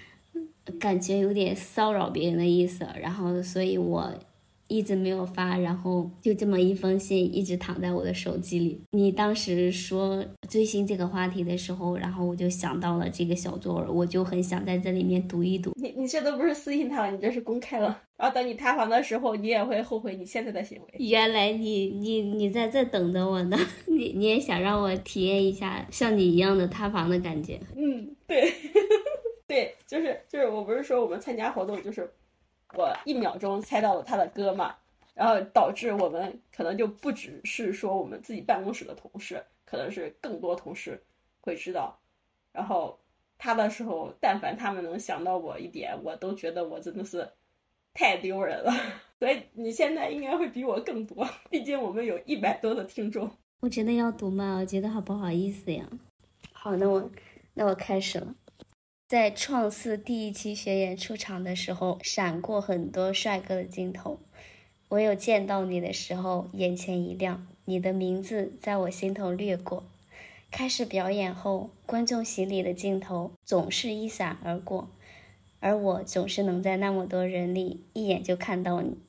[0.79, 4.13] 感觉有点骚扰别人的意思，然后所以我
[4.69, 8.81] 一直没有发，然后就这么一封信一直躺在我的手机里。
[8.91, 15.73] 你当时说追星这个话题的时候，然后我就想到了这个小作文，我就很想在这里面读一读。
[15.75, 18.01] 你你这都不是私信他了，你这是公开了。
[18.15, 20.87] 然后等你塌房的时候，你也会后悔你现在的行为。
[20.99, 23.57] 原来你你你在这等着我呢，
[23.87, 27.59] 你你也想让我体验一下像你一样的塌房的感觉。
[27.75, 28.53] 嗯，对，
[29.47, 32.11] 对，就是就是，我不是说我们参加活动，就是
[32.75, 34.75] 我一秒钟猜到了他的歌嘛，
[35.13, 41.03] 然后导致我们可能就不只是说我们自己办公室的同事，可能是更多同事
[41.41, 41.99] 会知道。
[42.51, 42.99] 然后
[43.37, 47.29] 他的时候，但凡他们能想到我一点，我都觉得我真的是
[47.93, 48.71] 太丢人了。
[49.19, 53.29] 所以你现在应该会比我更多，毕竟我们有一百多的听众。
[53.59, 54.57] 我真的要读吗？
[54.59, 55.85] 我觉得好不好意思呀。
[56.53, 57.09] 好，那我
[57.53, 58.33] 那我开始了。
[59.09, 64.19] 在创四第一期学员出场的时候，闪过很多帅哥的镜头。
[64.89, 69.83] 我有见到你的时候，眼前一亮，你的名字在我心头掠过。
[70.51, 74.91] 开始表演后，观众席里的镜头总是一闪而过，
[75.59, 78.99] 而我总是能在那么多人里一眼就看到你。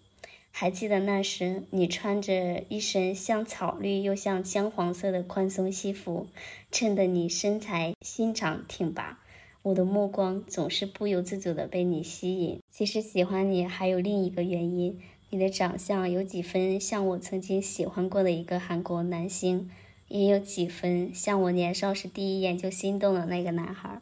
[0.50, 6.26] 还记得那时，你穿着一身像草绿又像姜黄色的宽松西服，
[6.72, 9.19] 衬得你身材修长挺拔。
[9.62, 12.62] 我的目光总是不由自主的被你吸引。
[12.70, 14.98] 其实喜欢你还有另一个原因，
[15.28, 19.70] 你的长相有几分像我曾经喜欢过的一个韩国男星，
[20.08, 24.00] 也有几分像我年少时第一眼就心动的那个男孩。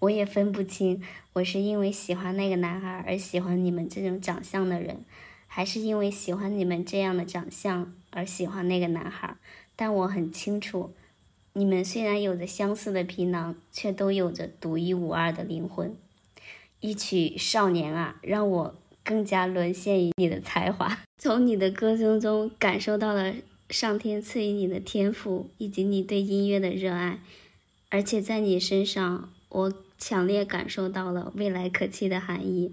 [0.00, 1.02] 我也分不清，
[1.32, 4.98] 我是因为喜欢那个男孩而喜欢你们这种长相的人，
[5.46, 9.36] 还是因为喜欢你们这样的长相而喜欢那个男孩。
[9.74, 10.92] 但我很清楚。
[11.58, 15.92] 你们虽然有着相似的皮囊，却都有着独一无二的灵魂。
[16.78, 21.00] 一曲《少年》啊，让我更加沦陷于你的才华。
[21.18, 23.34] 从你的歌声中感受到了
[23.68, 27.18] 上天赐予你的天赋，以及你对音乐的热爱。
[27.90, 32.72] 而且在你身上，我强烈感受到了未来可期的含义。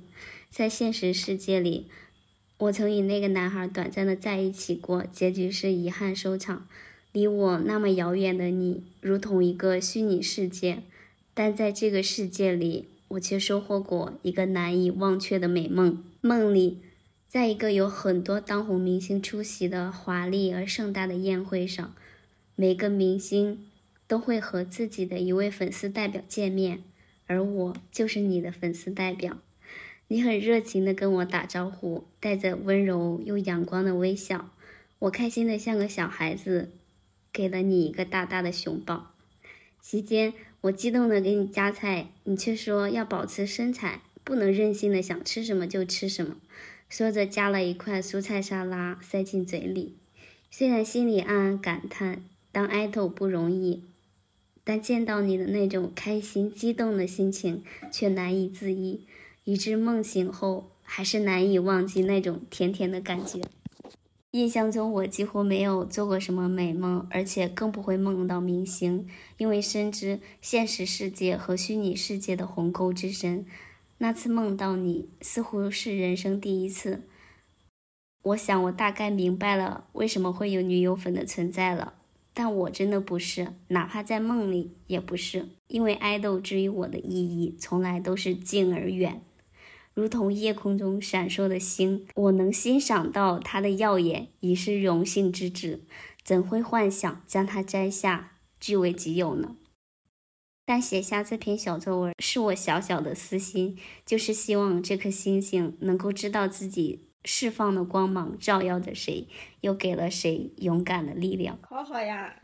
[0.51, 1.88] 在现实世界里，
[2.59, 6.67] 我曾与那个男孩短暂的在一起过，结局是遗憾收场。
[7.16, 10.80] 离我那么遥远的你，如同一个虚拟世界，
[11.34, 16.03] 但在这个世界里，我却收获过一个难以忘却的美梦。
[16.20, 16.80] 梦里，
[17.30, 21.95] 在一个有很多当红明星出席的华丽而盛大的宴会上，
[22.57, 23.66] 每个明星
[24.07, 26.84] 都会和自己的一位粉丝代表见面，
[27.28, 29.38] 而我就是你的粉丝代表。
[30.09, 34.51] 你很热情地跟我打招呼，带着温柔又阳光的微笑，
[34.99, 36.72] 我开心的像个小孩子。
[37.36, 39.11] 给了你一个大大的熊抱，
[39.81, 40.31] 期间
[40.61, 46.38] 我激动的给你夹菜，你却说要保持身材，不能任性的想吃什么就吃什么。
[46.88, 49.97] 说着夹了一块蔬菜沙拉塞进嘴里，
[50.49, 52.23] 虽然心里暗暗感叹
[52.53, 53.83] 当爱豆不容易，
[54.63, 59.01] 但见到你的那种开心激动的心情却难以自抑，
[59.43, 63.41] 以致梦醒后还是难以忘记那种甜甜的感觉。
[64.36, 69.07] 印象中，我几乎没有做过什么美梦，而且更不会梦到明星，
[69.38, 73.45] 因为深知现实世界和虚拟世界的鸿沟之深。
[73.99, 77.03] 那次梦到你，似乎是人生第一次。
[78.23, 81.93] 我想，我大概明白了为什么会有女友粉的存在了。
[82.33, 89.21] 但我真的不是，哪怕在梦里也不是，因为爱豆之于我的意义，从来都是近而远。
[89.96, 95.86] 如同夜空中闪烁的星，我能欣赏到它的耀眼，已是荣幸之至，
[96.22, 99.56] 怎会幻想将它摘下据为己有呢？
[100.66, 109.30] 但写下这篇小作文是我小小的私心，就是希望这颗星星能够知道自己释放的光芒照耀着谁，
[109.62, 111.58] 又给了谁勇敢的力量。
[111.62, 112.36] 好好呀。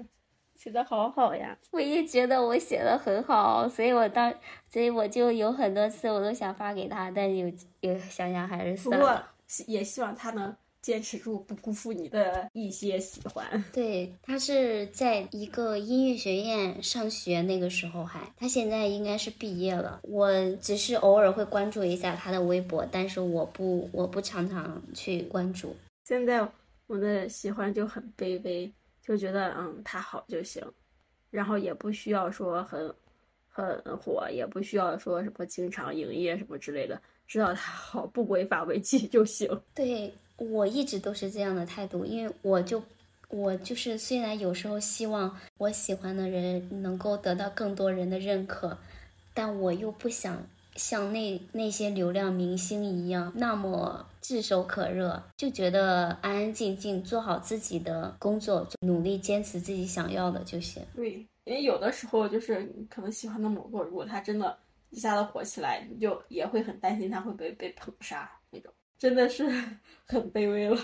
[0.62, 1.57] 写的好好呀！
[1.72, 4.32] 我也觉得我写的很好，所以我当，
[4.72, 9.03] 所以我就有很多次我都想发给他，但有有想想还是算了。
[9.03, 13.43] 不过也希望他能坚持住，不辜负你的一些喜欢。
[13.74, 19.99] 对他是在一个音乐学院上学，那个时候还，他现在应该是毕业了。
[20.03, 25.76] 我只是偶尔会关注一下他的微博，但是我不我不常常去关注。
[26.05, 26.47] 现在
[26.86, 28.72] 我的喜欢就很卑微。
[29.02, 30.64] 就觉得嗯他好就行，
[31.30, 32.93] 然后也不需要说很
[33.49, 39.62] 很火，也不需要说什么经常营业什么之类的，知道他好不违法违纪就行。
[39.74, 42.82] 对我一直都是这样的态度，因为我就
[43.30, 48.78] 我就是虽然有时候希望我喜欢的人能够得到更多人的认可，
[49.34, 50.41] 但我又不想。
[50.82, 60.84] 像那那些流量明星一样那么炙手可热，就觉得安安静静做好自己的工作，努力坚持自己想要的就行。
[60.95, 64.57] 对，因为有的时候就是你可能喜欢的某个，如果他真的
[64.89, 69.47] 一下子火起来，你就也会很担心他会被被捧杀那种，真的是
[70.07, 70.77] 很卑微了。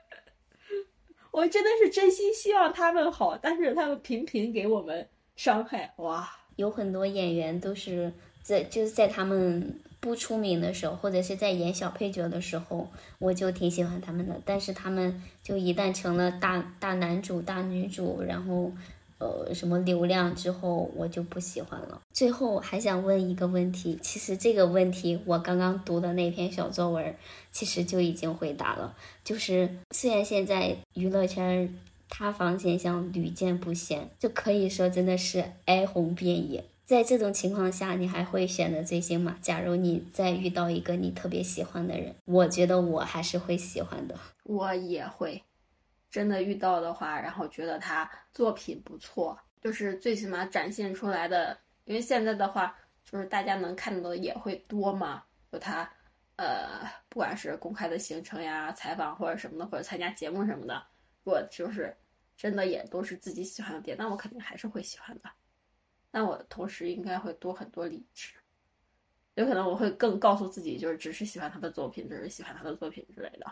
[1.30, 6.26] 我真的是真心希望他们好，但是他们频频给我们伤害，哇！
[6.56, 8.10] 有很多演员都是。
[8.46, 12.88] 在就是在他们不出名的时候，或者是在演小配角的时候，
[13.18, 14.40] 我就挺喜欢他们的。
[14.44, 18.70] 但是他们就一旦成了大大男主、大女主，然后，
[19.18, 22.00] 呃，什么流量之后，我就不喜欢了。
[22.12, 27.16] 最后还想问一个问题，其实这个问题我刚刚读的那篇小作文，
[27.50, 28.94] 其实就已经回答了。
[29.24, 31.76] 就是虽然现在娱乐圈
[32.08, 36.62] 塌房现象屡见不鲜，就可以说真的是哀鸿遍野。
[36.86, 39.36] 在这种情况下，你还会选择追星吗？
[39.42, 44.16] 假如你再遇到一个你特别喜欢的人，我觉得我还是会喜欢的。
[44.44, 45.42] 我也会，
[46.08, 51.58] 真的遇到的话，然后觉得他作品不错，就是最起码展现出来的。
[51.86, 52.72] 因为现在的话，
[53.04, 55.90] 就是大家能看到的也会多嘛，就他，
[56.36, 60.80] 呃，不管是公开的行程呀、采访或者什么的，或者参加节目什么的，
[61.24, 61.96] 如果就是
[62.36, 65.28] 真的也都是自己喜欢的点，那我肯定还是会喜欢的。
[66.16, 68.32] 那我同时应该会多很多理智，
[69.34, 73.44] 有可能我会更告诉自己，就是只是喜欢他的作品，只是喜欢他的作品之类的。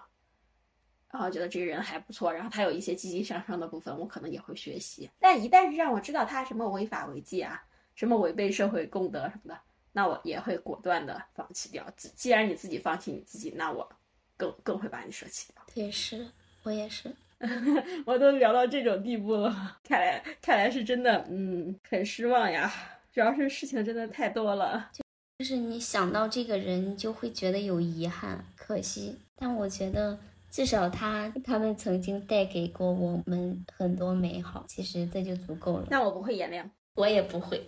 [1.11, 5.11] 然后觉得这个人还不错，然后他有一些积极向上的部分，我可能也会学习。
[5.21, 7.63] 但一旦是让我知道他什么违法违纪啊，
[7.95, 9.61] 什么违背社会公德什么的，
[9.93, 11.87] 那我也会果断的放弃掉。
[11.99, 13.87] 既既然你自己放弃你自己，那我
[14.39, 15.63] 更更会把你舍弃掉。
[15.75, 16.27] 对，是
[16.63, 17.15] 我也是。
[18.07, 22.73] 我都聊到这种地步了，看来看来是真的，嗯，很失望呀。
[23.13, 24.91] 主要是事情真的太多了，
[25.39, 29.19] 就是你想到这个人，你就会觉得有遗憾、可惜。
[29.37, 30.19] 但我觉得。
[30.51, 35.89] 至少他他们曾经带给过我们很多美好，其实这就足够了。
[35.91, 36.65] 那我不会原谅，
[36.95, 37.61] 我也不会，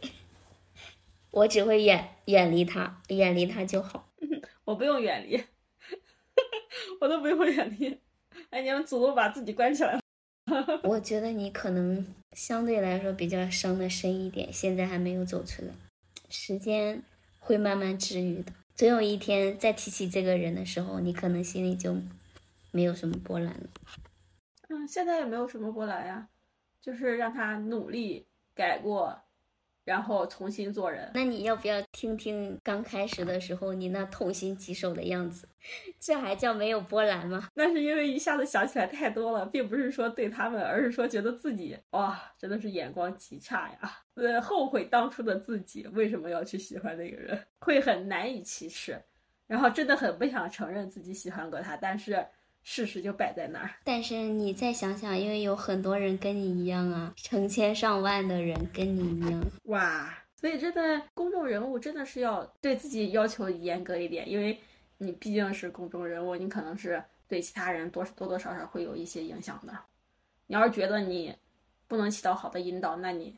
[1.32, 4.08] 我只会远远离他，远离他就好。
[4.64, 5.42] 我不用远离，
[7.00, 7.98] 我都不用远离。
[8.56, 10.00] 哎，你们主动把自己关起来了。
[10.82, 15.68] 我觉得你可能相对来说比较伤的深一点，现在还没有走出来，
[16.30, 17.02] 时间
[17.38, 18.50] 会慢慢治愈的。
[18.74, 21.96] 总有一天再提起这个人的时候，你可能心里就。
[22.72, 23.68] 没有什么波澜了，
[24.68, 26.28] 嗯，现在也没有什么波澜呀，
[26.78, 29.18] 就是让他努力改过，
[29.86, 31.08] 然后重新做人。
[31.14, 35.48] 那你要不要听听刚开始的时候你那痛心疾首的样子？
[36.00, 37.48] 这还叫没有波澜吗？
[37.54, 49.00] 那是因为一下子想起来太多了，并不是说对他们，而是说觉得自己哇，真的是眼光极差呀， 呃，后悔当初的自己为什么要去喜欢那个人，会很难以启齿，
[49.46, 52.26] 然后真的很不想承认自己喜欢过他，但是。
[52.68, 60.12] 事实就摆在那儿，但是你再想想，因为有很多人跟你一样啊，成千上万的人跟你一样，哇！
[60.34, 64.58] 所以真的，公众人物真的是要对自己要求严格一点，因为
[64.98, 69.72] 你毕竟是公众人物，你可能是对其他人多多多少少会有一些影响的。
[70.48, 71.32] 你要是觉得你
[71.86, 73.32] 不能起到好的引导，那你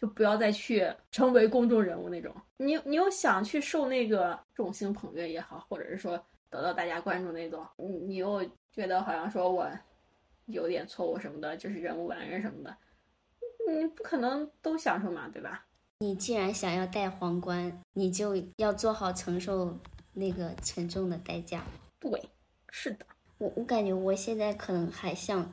[0.00, 2.34] 就不要再去成为公众人物那种。
[2.56, 6.16] 你你又想去受那个众星捧月也好，或者是说
[6.48, 8.42] 得到大家关注那种，你你又。
[8.72, 9.68] 觉得好像说我
[10.46, 12.76] 有点错误什么的，就是人无完人什么的，
[13.68, 15.66] 你不可能都享受嘛，对吧？
[15.98, 19.76] 你既然想要戴皇冠，你就要做好承受
[20.14, 21.62] 那个沉重的代价。
[21.98, 22.10] 对，
[22.70, 23.04] 是的，
[23.38, 25.52] 我我感觉我现在可能还像，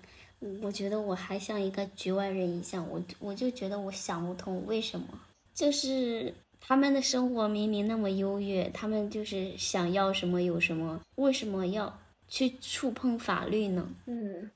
[0.61, 5.07] 我觉得我还像一个局外人一样，我我就觉得我想不通为什么，
[5.53, 11.99] 就是他们的生活明明那么优越，他们就是想要什么有什么，为什么要？
[12.27, 13.87] 去触碰法律呢？
[14.05, 14.49] 嗯，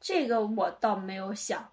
[0.00, 1.70] 这个我倒没有想，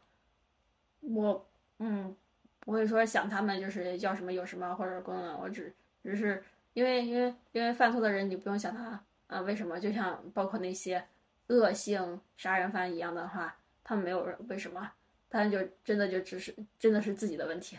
[1.02, 1.48] 我
[1.80, 2.16] 嗯
[2.60, 5.74] 不会说想他们就是要什么有什么或者功能，我只
[6.04, 6.44] 只是
[6.74, 9.80] 因为因为因为犯错的人你不用想他啊为什么？
[9.80, 11.04] 就像包括那些
[11.48, 14.92] 恶性杀人犯一样的话，他们没有为什么，
[15.30, 17.78] 他们就真的就只是真的是自己的问题，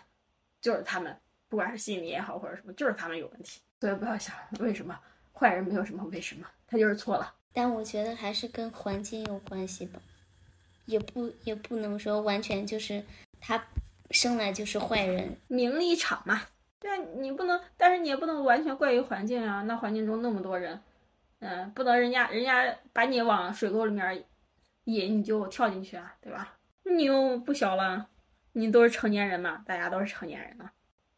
[0.60, 1.14] 就是他们
[1.48, 4.98] 不管是心理也好或者什么，就是他们有问题，所以不要想为什么
[5.34, 7.34] 坏人没有什么为什么，他就是错了。
[7.52, 10.00] 但我觉得还是跟环境有关系吧，
[10.86, 13.02] 也不也不能说完全就是
[13.40, 13.66] 他
[14.10, 16.42] 生来就是坏人，名利场嘛。
[16.80, 19.62] 对啊，你不能，但是你也不能完全怪于环境啊。
[19.62, 20.80] 那环境中那么多人，
[21.40, 24.24] 嗯，不能人家人家把你往水沟里面
[24.84, 26.56] 引，你就跳进去啊，对吧？
[26.84, 28.08] 你又不小了，
[28.52, 30.72] 你都是成年人嘛，大家都是成年人了。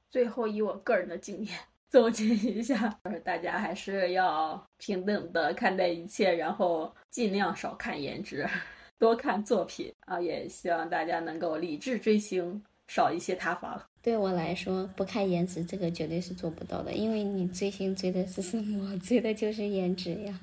[0.08, 1.58] 最后以我个人的经验。
[1.90, 8.48] 总结一下，就是大家还是要平等的看待一切，然后尽量少看颜值，
[8.96, 10.20] 多看作品啊！
[10.20, 13.82] 也希望大家能够理智追星，少一些塌房。
[14.00, 18.96] 对我来说，不看颜值这个绝对是做不到的，因为你追星追的是什么？
[19.02, 20.40] 追的就是颜值呀。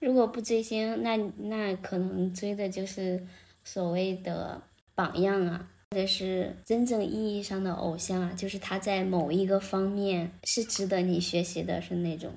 [0.00, 3.24] 如果不追星，那那可能追的就是
[3.62, 4.60] 所谓的
[4.96, 5.70] 榜样啊。
[5.90, 12.30] 或者是真正意义上的偶像啊，就是他在某一个方面是值得你学习的，是那种。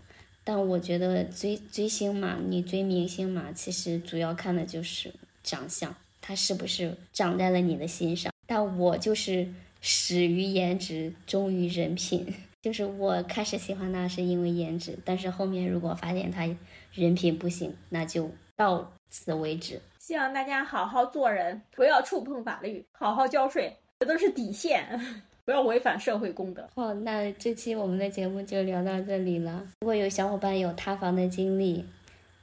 [0.43, 8.31] 但我觉得追追星嘛，你追明星嘛，其实主要看的就是长相，他是不是长在了你的心上。
[8.47, 12.25] 但我就是始于颜值，忠于人品，
[12.63, 16.49] 就是我开始喜欢他是因为颜值，但是后面如果发现他
[16.93, 19.81] 人品不行，那就到此为止。
[20.11, 24.85] 希望大家好好做人，不要触碰法律，好好交税，这都是底线，
[25.45, 26.69] 不要违反社会公德。
[26.75, 29.65] 好，那这期我们的节目就聊到这里了。
[29.79, 31.85] 如果有小伙伴有塌房的经历，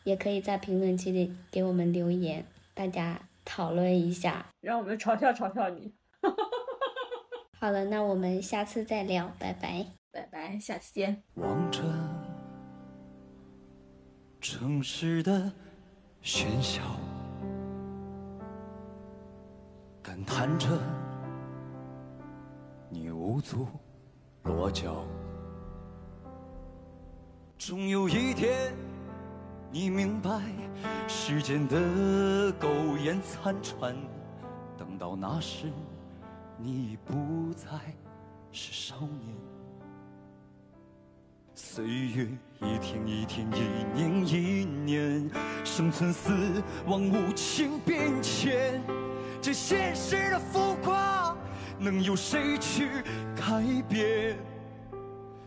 [0.05, 2.43] 也可以在评论区里给我们留言，
[2.73, 5.93] 大家讨论一下，让我们嘲笑嘲笑你。
[7.61, 11.23] 好了，那我们下次再聊，拜拜，拜拜，下期见。
[11.35, 11.83] 望着
[14.41, 15.53] 城市的
[16.25, 16.81] 喧嚣。
[20.29, 20.79] 感叹
[22.93, 23.67] 着无足
[24.45, 25.05] 落脚。
[27.57, 28.73] 终有一天，
[29.73, 30.43] 你明白
[31.09, 32.69] 世间的苟
[32.99, 33.97] 延残喘。
[34.77, 35.73] 等到那时，
[36.59, 37.67] 你已不再
[38.53, 39.35] 是少年。
[41.55, 42.29] 岁月
[42.61, 45.31] 一天一天，一年一年，
[45.65, 48.81] 生存死亡无情变迁。
[49.41, 51.35] 这现实的浮夸，
[51.79, 52.89] 能有谁去
[53.37, 54.37] 改变？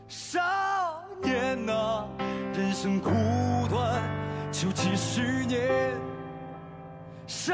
[0.08, 0.39] 少
[1.22, 2.08] 年啊，
[2.54, 3.12] 人生苦
[3.70, 4.02] 短，
[4.52, 5.70] 就几十年。
[7.28, 7.54] 少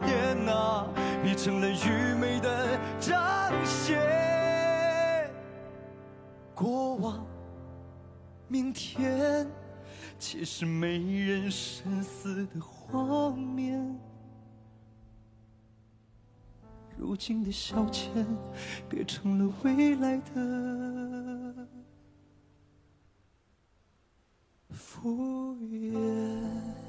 [0.00, 0.86] 年啊，
[1.22, 3.98] 你成了愚昧的彰显。
[6.54, 7.24] 过往。
[8.48, 9.46] 明天，
[10.18, 13.98] 却是没人深思的画面。
[16.98, 18.08] 如今的消遣，
[18.88, 21.68] 变成了未来的
[24.70, 26.87] 敷衍。